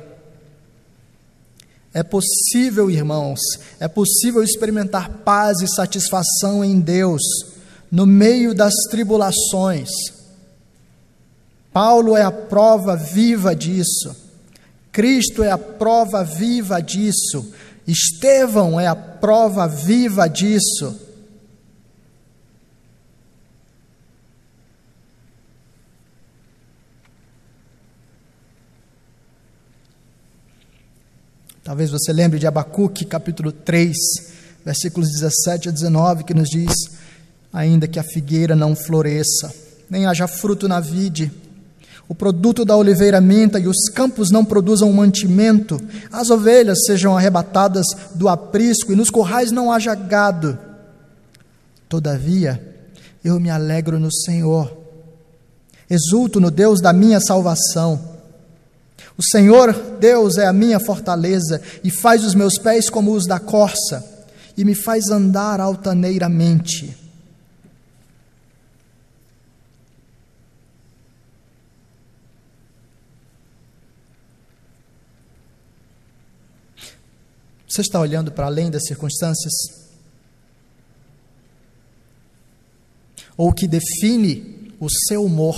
É 1.93 2.03
possível, 2.03 2.89
irmãos, 2.89 3.39
é 3.79 3.87
possível 3.87 4.43
experimentar 4.43 5.09
paz 5.09 5.59
e 5.61 5.67
satisfação 5.67 6.63
em 6.63 6.79
Deus 6.79 7.21
no 7.91 8.05
meio 8.05 8.53
das 8.53 8.73
tribulações. 8.89 9.89
Paulo 11.73 12.15
é 12.15 12.21
a 12.21 12.31
prova 12.31 12.95
viva 12.95 13.55
disso. 13.55 14.15
Cristo 14.91 15.43
é 15.43 15.49
a 15.49 15.57
prova 15.57 16.23
viva 16.23 16.81
disso. 16.81 17.53
Estevão 17.87 18.79
é 18.79 18.87
a 18.87 18.95
prova 18.95 19.67
viva 19.67 20.27
disso. 20.27 21.09
Talvez 31.63 31.89
você 31.89 32.11
lembre 32.11 32.37
de 32.37 32.47
Abacuque, 32.47 33.05
capítulo 33.05 33.51
3, 33.51 33.95
versículos 34.65 35.09
17 35.09 35.69
a 35.69 35.71
19, 35.71 36.23
que 36.23 36.33
nos 36.33 36.49
diz: 36.49 36.73
Ainda 37.53 37.87
que 37.87 37.99
a 37.99 38.03
figueira 38.03 38.55
não 38.55 38.75
floresça, 38.75 39.53
nem 39.89 40.05
haja 40.05 40.27
fruto 40.27 40.67
na 40.67 40.79
vide, 40.79 41.31
o 42.11 42.13
produto 42.13 42.65
da 42.65 42.75
oliveira 42.75 43.21
minta 43.21 43.57
e 43.57 43.69
os 43.69 43.87
campos 43.87 44.31
não 44.31 44.43
produzam 44.43 44.91
mantimento, 44.91 45.79
as 46.11 46.29
ovelhas 46.29 46.79
sejam 46.85 47.15
arrebatadas 47.15 47.85
do 48.15 48.27
aprisco 48.27 48.91
e 48.91 48.97
nos 48.97 49.09
currais 49.09 49.49
não 49.49 49.71
haja 49.71 49.95
gado. 49.95 50.59
Todavia, 51.87 52.61
eu 53.23 53.39
me 53.39 53.49
alegro 53.49 53.97
no 53.97 54.11
Senhor, 54.11 54.77
exulto 55.89 56.41
no 56.41 56.51
Deus 56.51 56.81
da 56.81 56.91
minha 56.91 57.21
salvação. 57.21 57.97
O 59.17 59.23
Senhor 59.23 59.71
Deus 59.97 60.37
é 60.37 60.45
a 60.45 60.51
minha 60.51 60.81
fortaleza 60.81 61.61
e 61.81 61.89
faz 61.89 62.25
os 62.25 62.35
meus 62.35 62.57
pés 62.57 62.89
como 62.89 63.13
os 63.13 63.25
da 63.25 63.39
corça 63.39 64.05
e 64.57 64.65
me 64.65 64.75
faz 64.75 65.09
andar 65.09 65.61
altaneiramente. 65.61 66.93
Você 77.71 77.81
está 77.81 77.99
olhando 77.99 78.31
para 78.31 78.47
além 78.47 78.69
das 78.69 78.85
circunstâncias? 78.85 79.53
Ou 83.37 83.49
o 83.49 83.53
que 83.53 83.67
define 83.67 84.73
o 84.79 84.89
seu 84.89 85.23
humor 85.23 85.55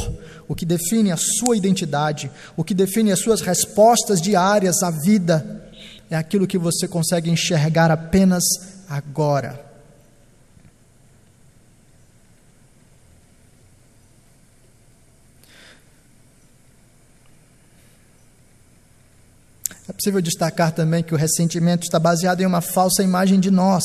o 0.48 0.56
que 0.56 0.66
define 0.66 1.12
a 1.12 1.18
sua 1.18 1.56
identidade, 1.56 2.30
o 2.56 2.64
que 2.64 2.74
define 2.74 3.12
as 3.12 3.20
suas 3.20 3.42
respostas 3.42 4.22
diárias 4.22 4.84
à 4.84 4.92
vida, 4.92 5.72
é 6.10 6.16
aquilo 6.16 6.48
que 6.48 6.58
você 6.58 6.88
consegue 6.88 7.30
enxergar 7.30 7.90
apenas 7.90 8.44
agora. 8.88 9.72
É 19.90 19.93
possível 20.04 20.22
destacar 20.22 20.74
também 20.74 21.02
que 21.02 21.14
o 21.14 21.18
ressentimento 21.18 21.84
está 21.84 21.98
baseado 21.98 22.42
em 22.42 22.46
uma 22.46 22.60
falsa 22.60 23.02
imagem 23.02 23.40
de 23.40 23.50
nós. 23.50 23.84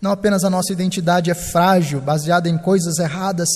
Não 0.00 0.12
apenas 0.12 0.44
a 0.44 0.50
nossa 0.50 0.72
identidade 0.72 1.28
é 1.28 1.34
frágil, 1.34 2.00
baseada 2.00 2.48
em 2.48 2.56
coisas 2.56 3.00
erradas, 3.00 3.48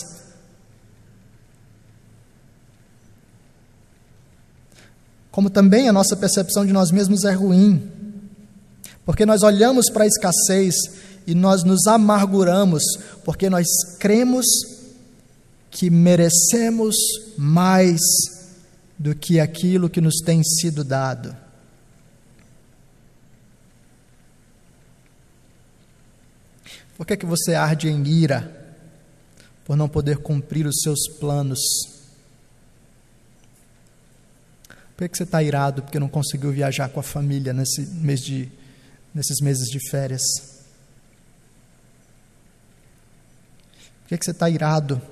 como 5.31 5.49
também 5.49 5.89
a 5.89 5.93
nossa 5.93 6.17
percepção 6.17 6.67
de 6.67 6.73
nós 6.73 6.91
mesmos 6.91 7.23
é 7.25 7.33
ruim, 7.33 7.93
porque 9.05 9.25
nós 9.25 9.45
olhamos 9.45 9.89
para 9.89 10.03
a 10.03 10.09
escassez 10.09 10.75
e 11.29 11.35
nós 11.35 11.63
nos 11.63 11.87
amarguramos, 11.87 12.83
porque 13.25 13.49
nós 13.49 13.67
cremos 14.01 14.47
que 15.71 15.91
merecemos 15.91 16.97
mais 17.39 18.01
do 18.99 19.15
que 19.15 19.39
aquilo 19.39 19.91
que 19.91 20.01
nos 20.01 20.17
tem 20.25 20.43
sido 20.43 20.83
dado. 20.83 21.37
Por 26.97 27.07
que, 27.07 27.13
é 27.13 27.17
que 27.17 27.27
você 27.27 27.55
arde 27.55 27.89
em 27.89 28.07
ira 28.07 28.75
por 29.67 29.77
não 29.77 29.89
poder 29.89 30.19
cumprir 30.19 30.67
os 30.67 30.81
seus 30.83 31.09
planos? 31.21 31.61
Por 34.69 34.99
que, 34.99 35.05
é 35.05 35.09
que 35.09 35.17
você 35.19 35.25
está 35.25 35.43
irado 35.43 35.83
porque 35.83 36.01
não 36.01 36.09
conseguiu 36.09 36.51
viajar 36.51 36.89
com 36.89 36.99
a 36.99 37.03
família 37.03 37.53
nesse 37.53 37.83
mês 37.83 38.21
de, 38.21 38.51
nesses 39.15 39.41
meses 39.43 39.69
de 39.69 39.79
férias? 39.91 40.23
Por 44.03 44.09
que, 44.09 44.15
é 44.15 44.19
que 44.19 44.25
você 44.25 44.31
está 44.31 44.49
irado 44.49 45.03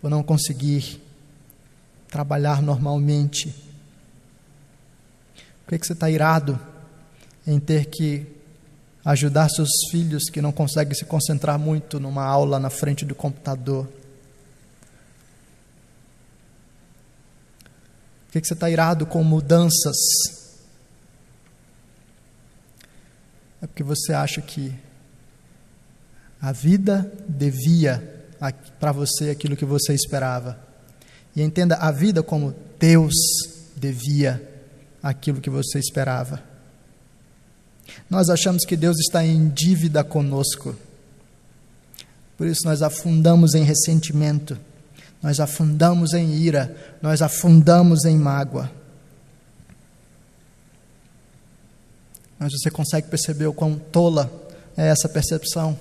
por 0.00 0.10
não 0.10 0.24
conseguir 0.24 1.05
trabalhar 2.16 2.62
normalmente? 2.62 3.54
Por 5.66 5.78
que, 5.78 5.86
você 5.86 5.92
está 5.92 6.08
irado 6.08 6.58
em 7.46 7.60
ter 7.60 7.90
que 7.90 8.26
ajudar 9.04 9.50
seus 9.50 9.68
filhos 9.90 10.30
que 10.30 10.40
não 10.40 10.50
conseguem 10.50 10.94
se 10.94 11.04
concentrar 11.04 11.58
muito 11.58 12.00
numa 12.00 12.24
aula 12.24 12.58
na 12.58 12.70
frente 12.70 13.04
do 13.04 13.14
computador? 13.14 13.86
Por 18.24 18.32
que 18.32 18.42
você 18.42 18.54
está 18.54 18.70
irado 18.70 19.04
com 19.04 19.22
mudanças? 19.22 19.96
É 23.60 23.66
porque 23.66 23.82
você 23.82 24.14
acha 24.14 24.40
que 24.40 24.74
a 26.40 26.50
vida 26.50 27.12
devia 27.28 28.24
para 28.80 28.92
você 28.92 29.28
aquilo 29.28 29.54
que 29.54 29.66
você 29.66 29.92
esperava. 29.92 30.65
E 31.36 31.42
entenda 31.42 31.76
a 31.76 31.92
vida 31.92 32.22
como 32.22 32.54
Deus 32.80 33.14
devia 33.76 34.42
aquilo 35.02 35.40
que 35.40 35.50
você 35.50 35.78
esperava. 35.78 36.42
Nós 38.08 38.30
achamos 38.30 38.64
que 38.64 38.76
Deus 38.76 38.98
está 38.98 39.24
em 39.24 39.48
dívida 39.50 40.02
conosco. 40.02 40.74
Por 42.36 42.46
isso 42.46 42.62
nós 42.64 42.82
afundamos 42.82 43.54
em 43.54 43.62
ressentimento, 43.62 44.58
nós 45.22 45.38
afundamos 45.38 46.12
em 46.12 46.34
ira, 46.34 46.74
nós 47.00 47.22
afundamos 47.22 48.04
em 48.04 48.16
mágoa. 48.16 48.70
Mas 52.38 52.52
você 52.52 52.70
consegue 52.70 53.08
perceber 53.08 53.46
o 53.46 53.52
quão 53.52 53.78
tola 53.78 54.30
é 54.76 54.88
essa 54.88 55.08
percepção? 55.08 55.78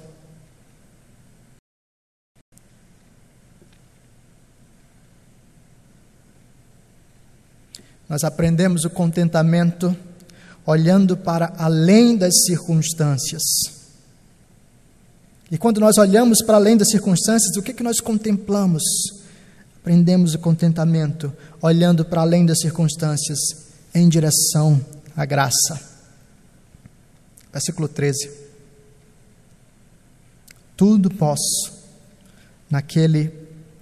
Nós 8.08 8.24
aprendemos 8.24 8.86
o 8.86 8.90
contentamento 8.90 9.96
olhando 10.66 11.16
para 11.16 11.54
além 11.58 12.18
das 12.18 12.34
circunstâncias. 12.46 13.44
E 15.52 15.58
quando 15.58 15.80
nós 15.80 15.98
olhamos 15.98 16.42
para 16.44 16.58
além 16.58 16.76
das 16.76 16.90
circunstâncias, 16.90 17.56
o 17.56 17.62
que, 17.62 17.74
que 17.74 17.84
nós 17.84 18.00
contemplamos? 18.00 18.84
Aprendemos 19.80 20.34
o 20.34 20.40
contentamento 20.40 21.32
olhando 21.62 22.04
para 22.04 22.22
além 22.22 22.46
das 22.46 22.60
circunstâncias 22.60 23.38
em 23.94 24.10
direção 24.10 24.84
à 25.16 25.26
graça. 25.26 25.80
Versículo 27.54 27.88
13. 27.88 28.30
Tudo 30.76 31.10
posso 31.10 31.72
naquele 32.70 33.32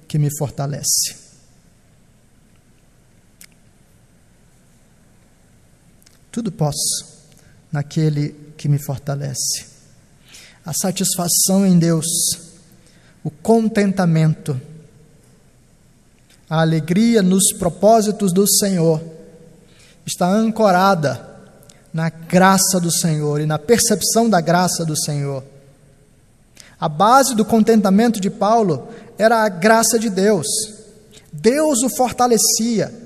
que 0.08 0.20
me 0.20 0.30
fortalece. 0.38 1.23
Tudo 6.34 6.52
posso 6.52 7.06
naquele 7.72 8.36
que 8.58 8.68
me 8.68 8.84
fortalece. 8.84 9.68
A 10.66 10.74
satisfação 10.74 11.64
em 11.64 11.78
Deus, 11.78 12.08
o 13.24 13.30
contentamento, 13.30 14.60
a 16.50 16.62
alegria 16.62 17.22
nos 17.22 17.54
propósitos 17.54 18.34
do 18.34 18.50
Senhor 18.50 19.00
está 20.08 20.28
ancorada 20.28 21.24
na 21.94 22.10
graça 22.10 22.80
do 22.80 22.92
Senhor 22.92 23.40
e 23.40 23.46
na 23.46 23.60
percepção 23.60 24.28
da 24.28 24.42
graça 24.42 24.84
do 24.84 25.00
Senhor. 25.00 25.44
A 26.80 26.90
base 26.90 27.36
do 27.36 27.46
contentamento 27.46 28.20
de 28.20 28.32
Paulo 28.32 28.88
era 29.20 29.44
a 29.44 29.50
graça 29.50 30.00
de 30.00 30.10
Deus. 30.10 30.48
Deus 31.32 31.84
o 31.84 31.96
fortalecia. 31.96 33.03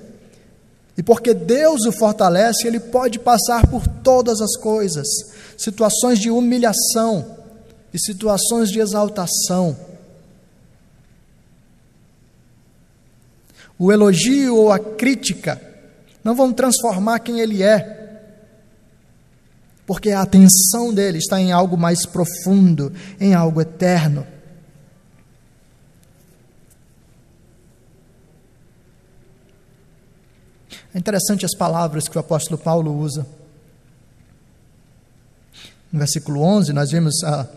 E 0.97 1.03
porque 1.03 1.33
Deus 1.33 1.85
o 1.85 1.91
fortalece, 1.91 2.67
ele 2.67 2.79
pode 2.79 3.19
passar 3.19 3.67
por 3.67 3.87
todas 3.87 4.41
as 4.41 4.57
coisas, 4.57 5.07
situações 5.55 6.17
de 6.17 6.31
humilhação 6.31 7.37
e 7.93 7.99
situações 7.99 8.69
de 8.69 8.79
exaltação. 8.79 9.77
O 13.77 13.91
elogio 13.91 14.55
ou 14.55 14.71
a 14.71 14.79
crítica 14.79 15.61
não 16.23 16.35
vão 16.35 16.51
transformar 16.51 17.19
quem 17.19 17.39
ele 17.39 17.61
é, 17.61 17.95
porque 19.85 20.09
a 20.09 20.21
atenção 20.21 20.91
dele 20.91 21.19
está 21.19 21.39
em 21.39 21.51
algo 21.51 21.77
mais 21.77 22.07
profundo, 22.07 22.91
em 23.19 23.35
algo 23.35 23.61
eterno. 23.61 24.25
É 30.97 30.99
interessante 30.99 31.45
as 31.45 31.53
palavras 31.53 32.07
que 32.07 32.17
o 32.17 32.19
apóstolo 32.19 32.57
Paulo 32.57 32.91
usa. 32.91 33.23
No 35.91 35.99
versículo 35.99 36.41
11, 36.41 36.73
nós 36.73 36.89
vemos 36.89 37.23
a, 37.23 37.47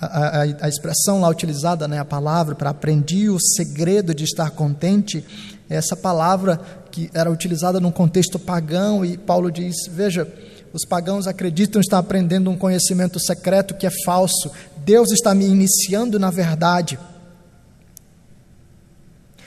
a, 0.00 0.06
a, 0.06 0.40
a 0.62 0.68
expressão 0.70 1.20
lá 1.20 1.28
utilizada, 1.28 1.86
né, 1.86 1.98
a 1.98 2.06
palavra 2.06 2.54
para 2.54 2.70
aprendi 2.70 3.28
o 3.28 3.38
segredo 3.38 4.14
de 4.14 4.24
estar 4.24 4.50
contente, 4.52 5.22
é 5.68 5.76
essa 5.76 5.94
palavra 5.94 6.58
que 6.90 7.10
era 7.12 7.30
utilizada 7.30 7.78
num 7.78 7.92
contexto 7.92 8.38
pagão, 8.38 9.04
e 9.04 9.18
Paulo 9.18 9.52
diz: 9.52 9.76
Veja, 9.90 10.26
os 10.72 10.86
pagãos 10.86 11.26
acreditam 11.26 11.82
estar 11.82 11.98
aprendendo 11.98 12.50
um 12.50 12.56
conhecimento 12.56 13.20
secreto 13.20 13.74
que 13.74 13.86
é 13.86 13.92
falso, 14.06 14.50
Deus 14.78 15.10
está 15.10 15.34
me 15.34 15.44
iniciando 15.44 16.18
na 16.18 16.30
verdade. 16.30 16.98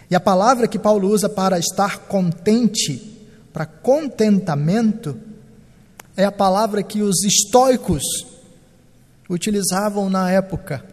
E 0.10 0.16
a 0.16 0.20
palavra 0.20 0.68
que 0.68 0.78
Paulo 0.78 1.10
usa 1.10 1.28
para 1.28 1.58
estar 1.58 2.00
contente, 2.00 3.30
para 3.52 3.66
contentamento, 3.66 5.20
é 6.16 6.24
a 6.24 6.32
palavra 6.32 6.84
que 6.84 7.02
os 7.02 7.24
estoicos 7.24 8.04
utilizavam 9.30 10.10
na 10.10 10.32
época. 10.32 10.86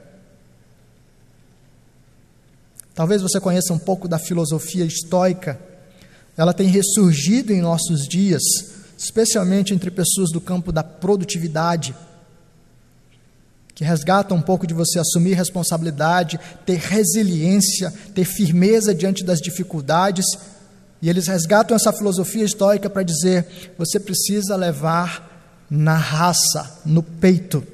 Talvez 2.94 3.22
você 3.22 3.40
conheça 3.40 3.72
um 3.72 3.78
pouco 3.78 4.08
da 4.08 4.18
filosofia 4.18 4.84
estoica. 4.84 5.60
Ela 6.36 6.52
tem 6.52 6.66
ressurgido 6.66 7.52
em 7.52 7.60
nossos 7.60 8.06
dias, 8.06 8.42
especialmente 8.96 9.74
entre 9.74 9.90
pessoas 9.90 10.30
do 10.30 10.40
campo 10.40 10.72
da 10.72 10.82
produtividade 10.82 11.94
que 13.82 13.88
resgata 13.88 14.32
um 14.32 14.40
pouco 14.40 14.64
de 14.64 14.72
você 14.72 15.00
assumir 15.00 15.34
responsabilidade, 15.34 16.38
ter 16.64 16.78
resiliência, 16.78 17.92
ter 18.14 18.24
firmeza 18.24 18.94
diante 18.94 19.24
das 19.24 19.40
dificuldades. 19.40 20.24
E 21.02 21.10
eles 21.10 21.26
resgatam 21.26 21.74
essa 21.74 21.92
filosofia 21.92 22.44
estoica 22.44 22.88
para 22.88 23.02
dizer: 23.02 23.74
você 23.76 23.98
precisa 23.98 24.54
levar 24.54 25.66
na 25.68 25.96
raça, 25.96 26.80
no 26.86 27.02
peito. 27.02 27.66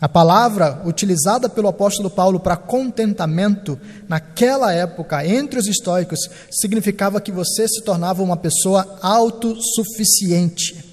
A 0.00 0.08
palavra 0.08 0.82
utilizada 0.84 1.48
pelo 1.48 1.68
apóstolo 1.68 2.10
Paulo 2.10 2.40
para 2.40 2.56
contentamento, 2.56 3.78
naquela 4.08 4.72
época, 4.72 5.24
entre 5.24 5.60
os 5.60 5.68
estoicos, 5.68 6.18
significava 6.50 7.20
que 7.20 7.30
você 7.30 7.68
se 7.68 7.82
tornava 7.82 8.22
uma 8.22 8.36
pessoa 8.36 8.98
autossuficiente. 9.00 10.85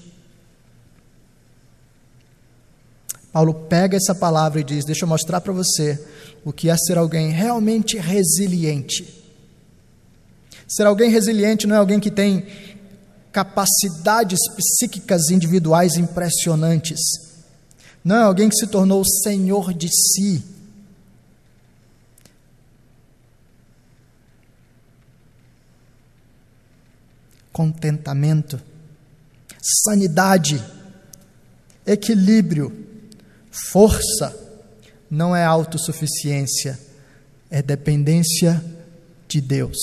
Paulo 3.34 3.52
pega 3.52 3.96
essa 3.96 4.14
palavra 4.14 4.60
e 4.60 4.64
diz: 4.64 4.84
Deixa 4.84 5.04
eu 5.04 5.08
mostrar 5.08 5.40
para 5.40 5.52
você 5.52 6.00
o 6.44 6.52
que 6.52 6.70
é 6.70 6.76
ser 6.76 6.96
alguém 6.96 7.30
realmente 7.30 7.98
resiliente. 7.98 9.24
Ser 10.68 10.86
alguém 10.86 11.10
resiliente 11.10 11.66
não 11.66 11.74
é 11.74 11.78
alguém 11.80 11.98
que 11.98 12.12
tem 12.12 12.46
capacidades 13.32 14.38
psíquicas 14.54 15.30
individuais 15.30 15.96
impressionantes. 15.96 17.00
Não 18.04 18.14
é 18.14 18.22
alguém 18.22 18.48
que 18.48 18.54
se 18.54 18.68
tornou 18.68 19.04
senhor 19.04 19.74
de 19.74 19.88
si. 19.88 20.40
Contentamento, 27.52 28.62
sanidade, 29.60 30.64
equilíbrio, 31.84 32.83
Força 33.54 34.36
não 35.08 35.34
é 35.34 35.44
autossuficiência, 35.44 36.78
é 37.48 37.62
dependência 37.62 38.62
de 39.28 39.40
Deus. 39.40 39.78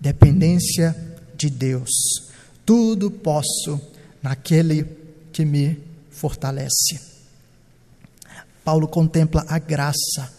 Dependência 0.00 0.96
de 1.36 1.50
Deus. 1.50 1.90
Tudo 2.64 3.10
posso 3.10 3.78
naquele 4.22 4.84
que 5.32 5.44
me 5.44 5.78
fortalece. 6.10 6.98
Paulo 8.64 8.88
contempla 8.88 9.44
a 9.48 9.58
graça, 9.58 10.32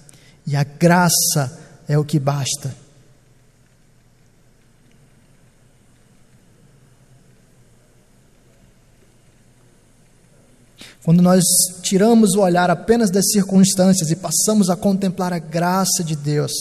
e 0.48 0.56
a 0.56 0.64
graça 0.64 1.60
é 1.88 1.98
o 1.98 2.06
que 2.06 2.18
basta. 2.18 2.83
Quando 11.04 11.22
nós 11.22 11.44
tiramos 11.82 12.34
o 12.34 12.40
olhar 12.40 12.70
apenas 12.70 13.12
das 13.12 13.30
circunstâncias 13.32 14.10
e 14.10 14.16
passamos 14.16 14.70
a 14.70 14.76
contemplar 14.76 15.34
a 15.34 15.40
graça 15.40 16.02
de 16.04 16.16
Deus, 16.16 16.52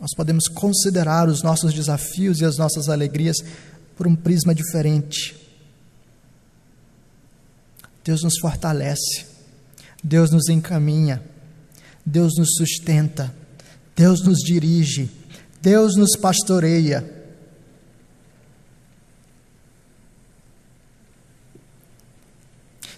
nós 0.00 0.10
podemos 0.16 0.48
considerar 0.48 1.28
os 1.28 1.42
nossos 1.42 1.72
desafios 1.72 2.40
e 2.40 2.44
as 2.44 2.56
nossas 2.56 2.88
alegrias 2.88 3.36
por 3.96 4.06
um 4.08 4.16
prisma 4.16 4.52
diferente. 4.52 5.36
Deus 8.04 8.22
nos 8.22 8.38
fortalece, 8.40 9.26
Deus 10.02 10.30
nos 10.30 10.48
encaminha, 10.48 11.22
Deus 12.04 12.32
nos 12.36 12.54
sustenta, 12.56 13.32
Deus 13.94 14.22
nos 14.24 14.38
dirige, 14.38 15.10
Deus 15.62 15.94
nos 15.96 16.16
pastoreia. 16.16 17.17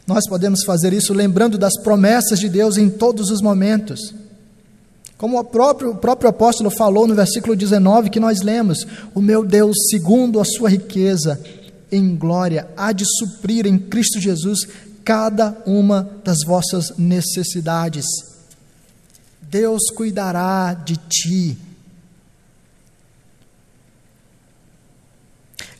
Nós 0.07 0.29
podemos 0.29 0.65
fazer 0.65 0.93
isso 0.93 1.13
lembrando 1.13 1.57
das 1.57 1.81
promessas 1.83 2.39
de 2.39 2.49
Deus 2.49 2.77
em 2.77 2.89
todos 2.89 3.31
os 3.31 3.41
momentos. 3.41 4.15
Como 5.17 5.39
o 5.39 5.45
próprio, 5.45 5.91
o 5.91 5.97
próprio 5.97 6.31
apóstolo 6.31 6.71
falou 6.71 7.07
no 7.07 7.15
versículo 7.15 7.55
19 7.55 8.09
que 8.09 8.19
nós 8.19 8.41
lemos: 8.41 8.87
O 9.15 9.21
meu 9.21 9.45
Deus, 9.45 9.77
segundo 9.91 10.41
a 10.41 10.45
sua 10.45 10.71
riqueza 10.71 11.39
em 11.93 12.17
glória, 12.17 12.69
há 12.77 12.91
de 12.93 13.05
suprir 13.05 13.67
em 13.67 13.79
Cristo 13.79 14.19
Jesus 14.19 14.67
cada 15.05 15.57
uma 15.67 16.11
das 16.25 16.39
vossas 16.47 16.97
necessidades. 16.97 18.07
Deus 19.43 19.91
cuidará 19.95 20.73
de 20.73 20.97
ti. 20.97 21.59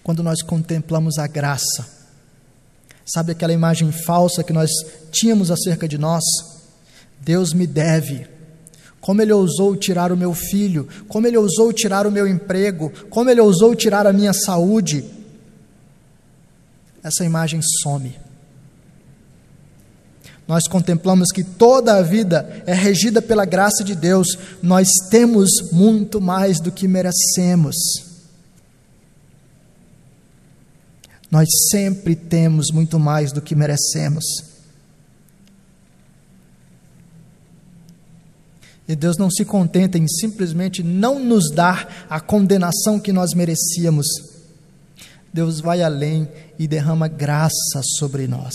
Quando 0.03 0.23
nós 0.23 0.43
contemplamos 0.43 1.19
a 1.19 1.27
graça, 1.27 2.00
sabe 3.13 3.33
aquela 3.33 3.53
imagem 3.53 3.91
falsa 3.93 4.45
que 4.45 4.53
nós 4.53 4.71
tínhamos 5.11 5.51
acerca 5.51 5.89
de 5.89 5.99
nós? 5.99 6.23
Deus 7.21 7.53
me 7.53 7.67
deve 7.67 8.27
como 9.01 9.23
ele 9.23 9.33
ousou 9.33 9.75
tirar 9.77 10.13
o 10.13 10.17
meu 10.17 10.35
filho, 10.35 10.87
como 11.09 11.27
ele 11.27 11.37
ousou 11.37 11.73
tirar 11.73 12.07
o 12.07 12.13
meu 12.13 12.29
emprego, 12.29 12.93
como 13.09 13.31
ele 13.31 13.41
ousou 13.41 13.75
tirar 13.75 14.07
a 14.07 14.13
minha 14.13 14.33
saúde. 14.33 15.05
Essa 17.03 17.25
imagem 17.25 17.61
some. 17.83 18.15
Nós 20.47 20.69
contemplamos 20.69 21.31
que 21.33 21.43
toda 21.43 21.95
a 21.95 22.03
vida 22.03 22.63
é 22.67 22.75
regida 22.75 23.23
pela 23.23 23.45
graça 23.45 23.83
de 23.83 23.95
Deus, 23.95 24.37
nós 24.63 24.89
temos 25.09 25.49
muito 25.73 26.21
mais 26.21 26.61
do 26.61 26.71
que 26.71 26.87
merecemos. 26.87 27.77
Nós 31.31 31.49
sempre 31.71 32.17
temos 32.17 32.67
muito 32.73 32.99
mais 32.99 33.33
do 33.33 33.41
que 33.41 33.55
merecemos. 33.55 34.25
E 38.89 38.97
Deus 38.97 39.17
não 39.17 39.31
se 39.31 39.45
contenta 39.45 39.97
em 39.97 40.09
simplesmente 40.09 40.83
não 40.83 41.21
nos 41.21 41.49
dar 41.53 42.07
a 42.11 42.19
condenação 42.19 42.99
que 42.99 43.13
nós 43.13 43.33
merecíamos. 43.35 44.07
Deus 45.33 45.61
vai 45.61 45.81
além 45.81 46.29
e 46.59 46.67
derrama 46.67 47.07
graça 47.07 47.81
sobre 47.99 48.27
nós. 48.27 48.53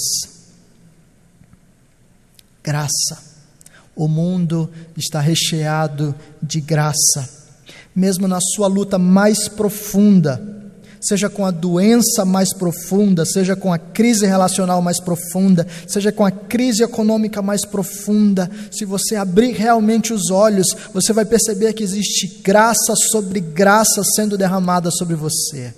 Graça. 2.62 3.36
O 3.96 4.10
mundo 4.10 4.70
está 4.98 5.22
recheado 5.22 6.14
de 6.44 6.60
graça. 6.60 7.30
Mesmo 7.96 8.28
na 8.28 8.40
sua 8.42 8.68
luta 8.68 9.00
mais 9.00 9.48
profunda, 9.48 10.55
seja 11.06 11.30
com 11.30 11.45
a 11.45 11.51
doença 11.51 12.26
mais 12.26 12.51
profunda, 12.53 13.26
seja 13.26 13.56
com 13.56 13.72
a 13.72 13.78
crise 13.78 14.26
relacional 14.26 14.82
mais 14.82 14.99
profunda, 14.99 15.68
seja 15.88 16.12
com 16.12 16.26
a 16.26 16.32
crise 16.32 16.84
econômica 16.84 17.41
mais 17.41 17.64
profunda, 17.64 18.49
se 18.72 18.86
você 18.86 19.16
abrir 19.16 19.51
realmente 19.51 20.12
os 20.12 20.32
olhos, 20.32 20.68
você 20.93 21.14
vai 21.14 21.26
perceber 21.26 21.74
que 21.74 21.84
existe 21.84 22.41
graça 22.41 22.93
sobre 23.12 23.39
graça 23.39 24.01
sendo 24.16 24.38
derramada 24.38 24.89
sobre 24.89 25.16
você. 25.16 25.74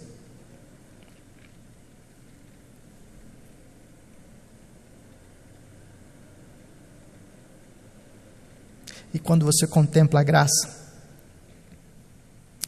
E 9.13 9.19
quando 9.19 9.45
você 9.45 9.65
contempla 9.65 10.19
a 10.19 10.23
graça, 10.23 10.77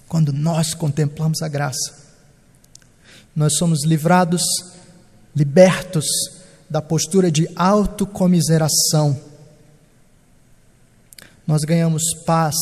quando 0.08 0.34
nós 0.34 0.74
contemplamos 0.74 1.42
a 1.44 1.48
graça, 1.48 2.09
nós 3.36 3.56
somos 3.58 3.86
livrados, 3.86 4.44
libertos 5.36 6.06
da 6.70 6.82
postura 6.82 7.32
de 7.32 7.50
autocomiseração. 7.56 9.20
Nós 11.48 11.62
ganhamos 11.62 12.04
paz 12.26 12.56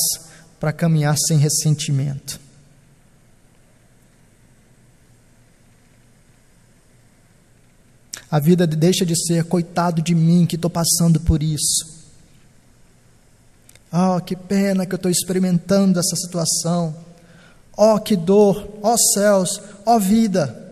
para 0.59 0.71
caminhar 0.71 1.15
sem 1.17 1.37
ressentimento. 1.37 2.39
A 8.29 8.39
vida 8.39 8.67
deixa 8.67 9.05
de 9.05 9.15
ser 9.15 9.45
coitado 9.45 10.01
de 10.01 10.13
mim 10.13 10.45
que 10.45 10.55
estou 10.55 10.69
passando 10.69 11.19
por 11.19 11.41
isso. 11.41 11.97
Oh, 13.91 14.19
que 14.19 14.35
pena 14.35 14.85
que 14.85 14.93
eu 14.93 14.97
estou 14.97 15.09
experimentando 15.09 15.97
essa 15.97 16.15
situação. 16.15 17.06
Oh, 17.77 17.99
que 17.99 18.15
dor, 18.15 18.79
ó 18.81 18.93
oh, 18.93 18.97
céus, 18.97 19.61
ó 19.85 19.95
oh, 19.95 19.99
vida. 19.99 20.67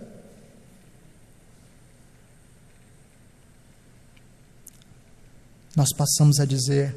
nós 5.76 5.90
passamos 5.92 6.40
a 6.40 6.46
dizer: 6.46 6.96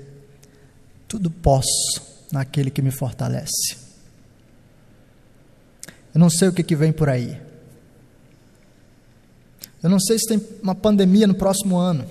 tudo 1.08 1.30
posso 1.30 2.00
naquele 2.30 2.70
que 2.70 2.80
me 2.80 2.90
fortalece. 2.90 3.76
Eu 6.14 6.20
não 6.20 6.30
sei 6.30 6.48
o 6.48 6.52
que, 6.52 6.62
que 6.62 6.76
vem 6.76 6.92
por 6.92 7.08
aí. 7.08 7.40
Eu 9.82 9.90
não 9.90 10.00
sei 10.00 10.18
se 10.18 10.26
tem 10.26 10.40
uma 10.62 10.74
pandemia 10.74 11.26
no 11.26 11.34
próximo 11.34 11.76
ano. 11.76 12.08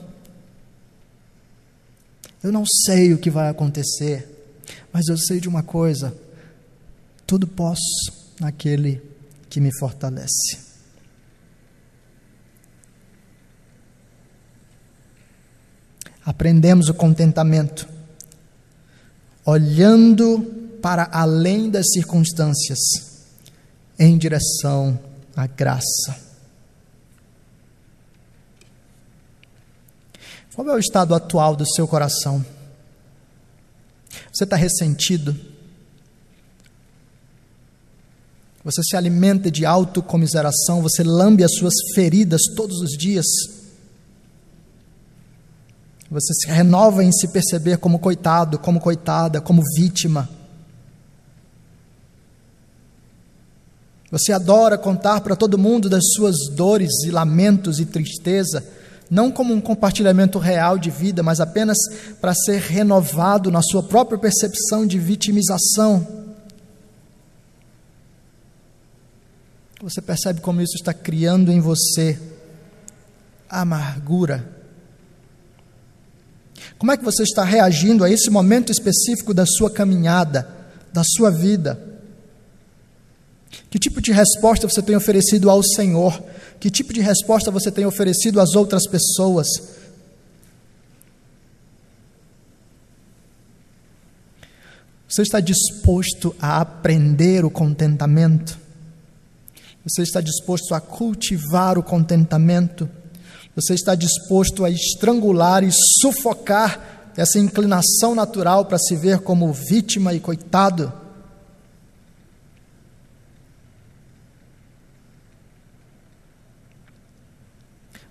Eu 2.44 2.52
não 2.52 2.64
sei 2.86 3.14
o 3.14 3.18
que 3.18 3.30
vai 3.30 3.50
acontecer, 3.50 4.64
mas 4.92 5.08
eu 5.08 5.18
sei 5.18 5.40
de 5.40 5.48
uma 5.48 5.64
coisa: 5.64 6.16
tudo 7.28 7.46
posso 7.46 8.34
naquele 8.40 9.02
que 9.50 9.60
me 9.60 9.70
fortalece. 9.78 10.68
aprendemos 16.28 16.90
o 16.90 16.94
contentamento, 16.94 17.88
olhando 19.46 20.42
para 20.82 21.08
além 21.10 21.70
das 21.70 21.86
circunstâncias, 21.94 22.80
em 23.98 24.18
direção 24.18 25.00
à 25.34 25.48
graça. 25.48 26.20
Qual 30.54 30.68
é 30.68 30.74
o 30.74 30.80
estado 30.80 31.16
atual 31.16 31.56
do 31.56 31.66
seu 31.66 31.88
coração? 31.88 32.46
Você 34.34 34.44
está 34.44 34.58
ressentido? 34.58 35.34
Você 38.68 38.84
se 38.84 38.98
alimenta 38.98 39.50
de 39.50 39.66
autocomiseração? 39.66 40.82
Você 40.82 41.02
lambe 41.02 41.42
as 41.42 41.54
suas 41.54 41.74
feridas 41.96 42.42
todos 42.54 42.82
os 42.82 42.98
dias? 42.98 43.26
Você 46.12 46.34
se 46.34 46.48
renova 46.48 47.02
em 47.02 47.10
se 47.14 47.30
perceber 47.30 47.78
como 47.78 47.98
coitado, 47.98 48.60
como 48.60 48.82
coitada, 48.82 49.40
como 49.40 49.64
vítima. 49.74 50.28
Você 54.12 54.34
adora 54.34 54.78
contar 54.78 55.22
para 55.22 55.38
todo 55.38 55.58
mundo 55.58 55.88
das 55.88 56.04
suas 56.14 56.36
dores 56.54 56.92
e 57.06 57.10
lamentos 57.10 57.80
e 57.80 57.86
tristeza, 57.86 58.62
não 59.10 59.32
como 59.32 59.54
um 59.54 59.62
compartilhamento 59.62 60.40
real 60.40 60.78
de 60.78 60.92
vida, 60.92 61.24
mas 61.24 61.40
apenas 61.40 61.78
para 62.20 62.34
ser 62.34 62.60
renovado 62.60 63.50
na 63.50 63.62
sua 63.62 63.82
própria 63.82 64.18
percepção 64.18 64.86
de 64.86 65.00
vitimização. 65.00 66.17
Você 69.82 70.02
percebe 70.02 70.42
como 70.42 70.62
isso 70.62 70.76
está 70.76 70.94
criando 70.94 71.52
em 71.52 71.60
você 71.60 72.20
amargura, 73.50 74.58
como 76.78 76.92
é 76.92 76.98
que 76.98 77.04
você 77.04 77.24
está 77.24 77.44
reagindo 77.44 78.04
a 78.04 78.10
esse 78.10 78.30
momento 78.30 78.72
específico 78.72 79.34
da 79.34 79.46
sua 79.46 79.70
caminhada, 79.70 80.48
da 80.92 81.02
sua 81.04 81.32
vida? 81.32 81.80
Que 83.70 83.80
tipo 83.80 84.02
de 84.02 84.12
resposta 84.12 84.68
você 84.68 84.82
tem 84.82 84.96
oferecido 84.96 85.50
ao 85.50 85.64
Senhor 85.64 86.22
Que 86.60 86.70
tipo 86.70 86.94
de 86.94 87.02
resposta 87.02 87.52
você 87.52 87.72
tem 87.72 87.86
oferecido 87.86 88.40
às 88.40 88.56
outras 88.56 88.88
pessoas? 88.88 89.48
Você 95.08 95.22
está 95.22 95.40
disposto 95.40 96.36
a 96.40 96.60
aprender 96.60 97.46
o 97.46 97.50
contentamento? 97.50 98.67
Você 99.90 100.02
está 100.02 100.20
disposto 100.20 100.76
a 100.76 100.82
cultivar 100.82 101.78
o 101.78 101.84
contentamento? 101.84 102.90
Você 103.56 103.74
está 103.74 103.96
disposto 103.96 104.66
a 104.66 104.70
estrangular 104.70 105.64
e 105.64 105.70
sufocar 106.02 107.14
essa 107.16 107.40
inclinação 107.40 108.14
natural 108.14 108.66
para 108.66 108.78
se 108.78 108.98
ver 108.98 109.20
como 109.20 109.52
vítima 109.54 110.14
e 110.14 110.20
coitado? 110.20 110.92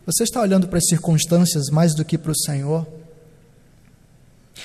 Você 0.07 0.23
está 0.23 0.41
olhando 0.41 0.69
para 0.69 0.79
as 0.79 0.87
circunstâncias 0.89 1.69
mais 1.69 1.95
do 1.95 2.07
que 2.07 2.17
para 2.17 2.33
o 2.33 2.39
Senhor? 2.39 2.87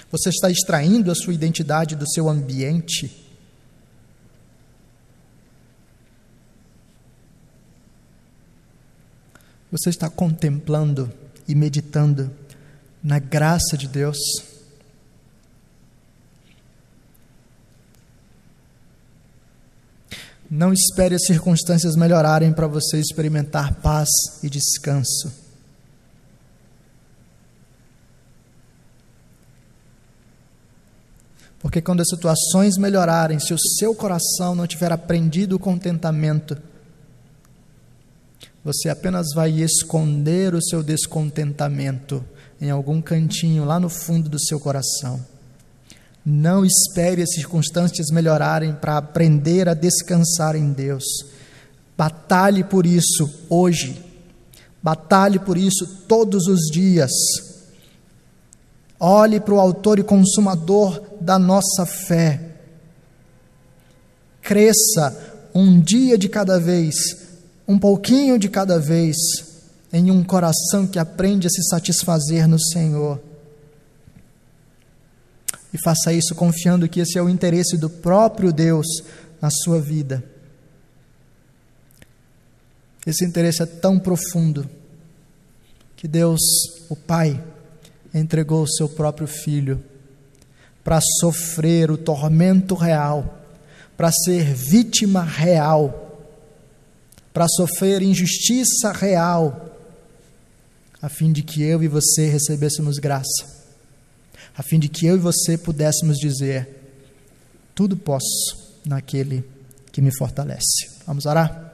Você 0.09 0.29
está 0.29 0.49
extraindo 0.49 1.11
a 1.11 1.15
sua 1.15 1.33
identidade 1.33 1.93
do 1.93 2.09
seu 2.09 2.29
ambiente? 2.29 3.20
Você 9.71 9.89
está 9.89 10.09
contemplando 10.09 11.11
e 11.47 11.55
meditando 11.55 12.29
na 13.01 13.19
graça 13.19 13.77
de 13.77 13.87
Deus? 13.87 14.17
Não 20.49 20.73
espere 20.73 21.15
as 21.15 21.25
circunstâncias 21.25 21.95
melhorarem 21.95 22.51
para 22.51 22.67
você 22.67 22.99
experimentar 22.99 23.75
paz 23.75 24.09
e 24.43 24.49
descanso. 24.49 25.31
Porque 31.61 31.79
quando 31.79 32.01
as 32.01 32.09
situações 32.09 32.75
melhorarem, 32.75 33.39
se 33.39 33.53
o 33.53 33.57
seu 33.57 33.95
coração 33.95 34.53
não 34.53 34.67
tiver 34.67 34.91
aprendido 34.91 35.55
o 35.55 35.59
contentamento, 35.59 36.57
você 38.63 38.89
apenas 38.89 39.27
vai 39.33 39.59
esconder 39.61 40.53
o 40.53 40.61
seu 40.61 40.83
descontentamento 40.83 42.23
em 42.59 42.69
algum 42.69 43.01
cantinho 43.01 43.65
lá 43.65 43.79
no 43.79 43.89
fundo 43.89 44.29
do 44.29 44.39
seu 44.39 44.59
coração. 44.59 45.19
Não 46.23 46.63
espere 46.63 47.23
as 47.23 47.33
circunstâncias 47.33 48.11
melhorarem 48.11 48.73
para 48.73 48.97
aprender 48.97 49.67
a 49.67 49.73
descansar 49.73 50.55
em 50.55 50.71
Deus. 50.71 51.03
Batalhe 51.97 52.63
por 52.63 52.85
isso 52.85 53.27
hoje. 53.49 53.99
Batalhe 54.83 55.39
por 55.39 55.57
isso 55.57 55.87
todos 56.07 56.45
os 56.45 56.69
dias. 56.71 57.11
Olhe 58.99 59.39
para 59.39 59.55
o 59.55 59.59
Autor 59.59 59.97
e 59.97 60.03
Consumador 60.03 61.01
da 61.19 61.39
nossa 61.39 61.87
fé. 61.87 62.49
Cresça 64.43 65.49
um 65.55 65.79
dia 65.81 66.15
de 66.15 66.29
cada 66.29 66.59
vez 66.59 67.20
um 67.71 67.79
pouquinho 67.79 68.37
de 68.37 68.49
cada 68.49 68.77
vez, 68.77 69.15
em 69.93 70.11
um 70.11 70.25
coração 70.25 70.85
que 70.85 70.99
aprende 70.99 71.47
a 71.47 71.49
se 71.49 71.63
satisfazer 71.63 72.45
no 72.45 72.59
Senhor. 72.59 73.17
E 75.73 75.77
faça 75.81 76.11
isso 76.11 76.35
confiando 76.35 76.89
que 76.89 76.99
esse 76.99 77.17
é 77.17 77.21
o 77.21 77.29
interesse 77.29 77.77
do 77.77 77.89
próprio 77.89 78.51
Deus 78.51 78.85
na 79.41 79.49
sua 79.49 79.79
vida. 79.79 80.21
Esse 83.07 83.23
interesse 83.23 83.63
é 83.63 83.65
tão 83.65 83.97
profundo 83.97 84.69
que 85.95 86.09
Deus, 86.09 86.41
o 86.89 86.95
Pai, 86.95 87.41
entregou 88.13 88.63
o 88.63 88.69
seu 88.69 88.89
próprio 88.89 89.27
filho 89.27 89.81
para 90.83 90.99
sofrer 91.21 91.89
o 91.89 91.97
tormento 91.97 92.75
real, 92.75 93.39
para 93.95 94.11
ser 94.11 94.53
vítima 94.53 95.23
real 95.23 96.00
para 97.33 97.47
sofrer 97.47 98.01
injustiça 98.01 98.91
real, 98.91 99.69
a 101.01 101.09
fim 101.09 101.31
de 101.31 101.41
que 101.41 101.63
eu 101.63 101.81
e 101.81 101.87
você 101.87 102.27
recebêssemos 102.27 102.97
graça, 102.97 103.45
a 104.55 104.61
fim 104.61 104.79
de 104.79 104.89
que 104.89 105.05
eu 105.05 105.15
e 105.15 105.19
você 105.19 105.57
pudéssemos 105.57 106.17
dizer: 106.17 106.67
tudo 107.73 107.95
posso 107.95 108.79
naquele 108.85 109.43
que 109.91 110.01
me 110.01 110.15
fortalece. 110.15 110.89
Vamos 111.05 111.25
orar? 111.25 111.73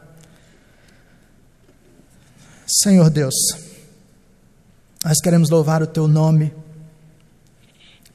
Senhor 2.66 3.10
Deus, 3.10 3.36
nós 5.04 5.20
queremos 5.22 5.50
louvar 5.50 5.82
o 5.82 5.88
Teu 5.88 6.08
nome, 6.08 6.54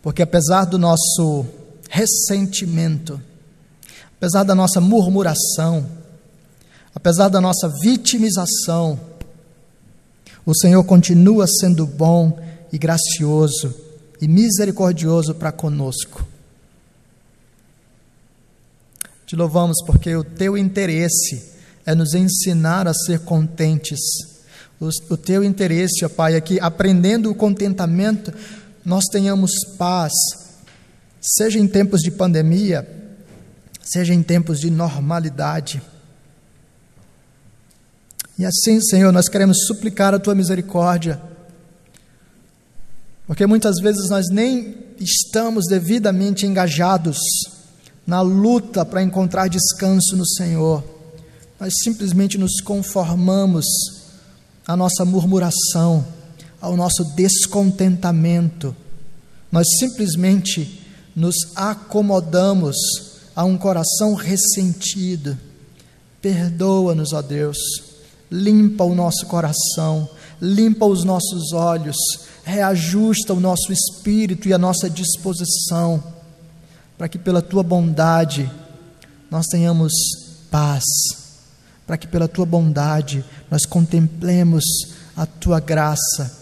porque 0.01 0.22
apesar 0.22 0.64
do 0.66 0.78
nosso 0.78 1.47
ressentimento, 1.88 3.20
apesar 4.16 4.45
da 4.45 4.55
nossa 4.55 4.80
murmuração, 4.80 6.01
Apesar 6.95 7.28
da 7.28 7.40
nossa 7.40 7.68
vitimização, 7.82 8.99
o 10.45 10.55
Senhor 10.55 10.82
continua 10.84 11.47
sendo 11.47 11.86
bom 11.86 12.38
e 12.72 12.78
gracioso 12.78 13.74
e 14.20 14.28
misericordioso 14.28 15.34
para 15.34 15.53
conosco. 15.53 16.26
Te 19.26 19.36
louvamos 19.36 19.76
porque 19.86 20.14
o 20.14 20.22
teu 20.22 20.59
interesse 20.59 21.53
é 21.86 21.95
nos 21.95 22.14
ensinar 22.14 22.86
a 22.86 22.95
ser 22.95 23.20
contentes. 23.20 23.99
O, 24.78 25.16
teu 25.16 25.45
interesse, 25.45 26.05
ó 26.05 26.09
Pai, 26.09 26.34
é 26.34 26.40
que 26.40 26.59
aprendendo 26.61 27.30
o 27.30 27.34
contentamento, 27.34 28.32
nós 28.84 29.05
tenhamos 29.12 29.53
paz, 29.78 30.12
seja 31.20 31.59
em 31.59 31.68
tempos 31.68 32.01
de 32.01 32.11
pandemia, 32.11 32.86
seja 33.80 34.12
em 34.12 34.22
tempos 34.22 34.59
de 34.59 34.70
normalidade. 34.70 35.80
E 38.43 38.45
assim, 38.45 38.80
Senhor, 38.80 39.12
nós 39.12 39.28
queremos 39.28 39.66
suplicar 39.68 40.12
a 40.12 40.18
tua 40.18 40.34
misericórdia, 40.34 41.22
porque 43.24 43.47
muitas 43.47 43.76
vezes 43.80 44.11
nós 44.11 44.30
nem 44.32 44.78
estamos 44.99 45.66
devidamente 45.68 46.45
engajados 46.45 47.18
na 48.05 48.20
luta 48.20 48.84
para 48.84 49.01
encontrar 49.01 49.49
descanso 49.49 50.16
no 50.16 50.26
Senhor, 50.26 50.82
nós 51.61 51.72
simplesmente 51.84 52.36
nos 52.36 52.61
conformamos 52.61 53.64
à 54.66 54.76
nossa 54.76 55.05
murmuração, 55.05 56.05
ao 56.61 56.76
nosso 56.76 57.05
descontentamento, 57.14 58.74
nós 59.53 59.68
simplesmente 59.78 60.84
nos 61.14 61.36
acomodamos 61.55 62.74
a 63.36 63.45
um 63.45 63.57
coração 63.57 64.14
ressentido. 64.14 65.38
Perdoa-nos, 66.20 67.12
ó 67.12 67.22
Deus 67.22 67.91
limpa 68.33 68.83
o 68.83 68.95
nosso 68.95 69.26
coração, 69.26 70.09
limpa 70.41 70.87
os 70.87 71.05
nossos 71.05 71.53
olhos, 71.53 71.97
reajusta 72.43 73.35
o 73.35 73.41
nosso 73.41 73.70
espírito 73.70 74.49
e 74.49 74.55
a 74.55 74.59
nossa 74.59 74.89
disposição, 74.89 76.03
para 76.97 77.09
que 77.09 77.18
pela 77.18 77.43
tua 77.43 77.62
bondade 77.62 78.51
nós 79.30 79.47
tenhamos 79.47 79.93
paz, 80.51 80.83
para 81.87 81.99
que 81.99 82.07
pela 82.07 82.26
tua 82.26 82.47
bondade 82.47 83.22
nós 83.51 83.66
contemplemos 83.66 84.64
a 85.14 85.26
tua 85.26 85.61
graça, 85.61 86.35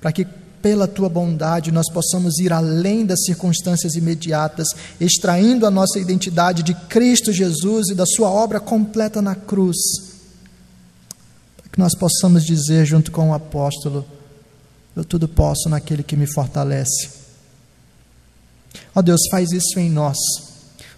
para 0.00 0.12
que 0.12 0.24
pela 0.62 0.88
tua 0.88 1.10
bondade 1.10 1.70
nós 1.70 1.92
possamos 1.92 2.38
ir 2.38 2.50
além 2.50 3.04
das 3.04 3.24
circunstâncias 3.24 3.94
imediatas, 3.94 4.68
extraindo 4.98 5.66
a 5.66 5.70
nossa 5.70 5.98
identidade 5.98 6.62
de 6.62 6.72
Cristo 6.88 7.30
Jesus 7.30 7.88
e 7.90 7.94
da 7.94 8.06
sua 8.06 8.30
obra 8.30 8.58
completa 8.58 9.20
na 9.20 9.34
cruz 9.34 10.05
que 11.76 11.80
nós 11.80 11.94
possamos 11.94 12.42
dizer, 12.42 12.86
junto 12.86 13.12
com 13.12 13.28
o 13.28 13.34
apóstolo: 13.34 14.04
Eu 14.96 15.04
tudo 15.04 15.28
posso 15.28 15.68
naquele 15.68 16.02
que 16.02 16.16
me 16.16 16.26
fortalece. 16.26 17.10
Ó 18.94 19.02
Deus, 19.02 19.20
faz 19.30 19.52
isso 19.52 19.78
em 19.78 19.90
nós. 19.90 20.16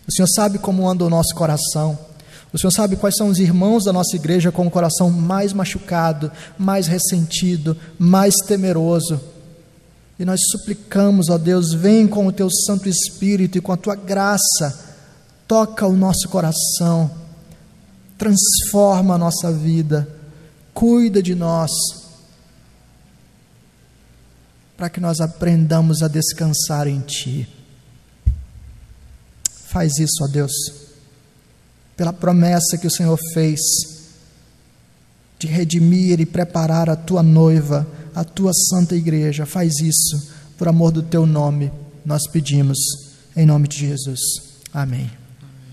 O 0.06 0.12
Senhor 0.12 0.28
sabe 0.28 0.56
como 0.56 0.88
anda 0.88 1.04
o 1.04 1.10
nosso 1.10 1.34
coração. 1.34 1.98
O 2.52 2.58
Senhor 2.58 2.70
sabe 2.70 2.96
quais 2.96 3.16
são 3.16 3.26
os 3.26 3.38
irmãos 3.38 3.84
da 3.84 3.92
nossa 3.92 4.14
igreja 4.14 4.52
com 4.52 4.66
o 4.66 4.70
coração 4.70 5.10
mais 5.10 5.52
machucado, 5.52 6.30
mais 6.56 6.86
ressentido, 6.86 7.76
mais 7.98 8.34
temeroso. 8.46 9.20
E 10.16 10.24
nós 10.24 10.40
suplicamos, 10.50 11.28
ó 11.28 11.36
Deus, 11.36 11.74
vem 11.74 12.06
com 12.06 12.26
o 12.26 12.32
teu 12.32 12.48
Santo 12.50 12.88
Espírito 12.88 13.58
e 13.58 13.60
com 13.60 13.72
a 13.72 13.76
tua 13.76 13.96
graça, 13.96 14.96
toca 15.46 15.86
o 15.86 15.96
nosso 15.96 16.28
coração, 16.28 17.10
transforma 18.16 19.16
a 19.16 19.18
nossa 19.18 19.52
vida 19.52 20.17
cuida 20.78 21.20
de 21.20 21.34
nós, 21.34 21.72
para 24.76 24.88
que 24.88 25.00
nós 25.00 25.18
aprendamos 25.18 26.04
a 26.04 26.08
descansar 26.08 26.86
em 26.86 27.00
Ti. 27.00 27.48
Faz 29.66 29.98
isso, 29.98 30.22
ó 30.22 30.28
Deus, 30.28 30.52
pela 31.96 32.12
promessa 32.12 32.78
que 32.78 32.86
o 32.86 32.90
Senhor 32.90 33.18
fez 33.34 33.58
de 35.36 35.48
redimir 35.48 36.20
e 36.20 36.26
preparar 36.26 36.88
a 36.88 36.94
tua 36.94 37.24
noiva, 37.24 37.84
a 38.14 38.22
tua 38.22 38.52
santa 38.70 38.94
igreja. 38.94 39.44
Faz 39.44 39.80
isso 39.80 40.30
por 40.56 40.68
amor 40.68 40.92
do 40.92 41.02
teu 41.02 41.26
nome, 41.26 41.72
nós 42.04 42.28
pedimos, 42.30 42.78
em 43.34 43.44
nome 43.44 43.66
de 43.66 43.78
Jesus. 43.78 44.20
Amém. 44.72 45.17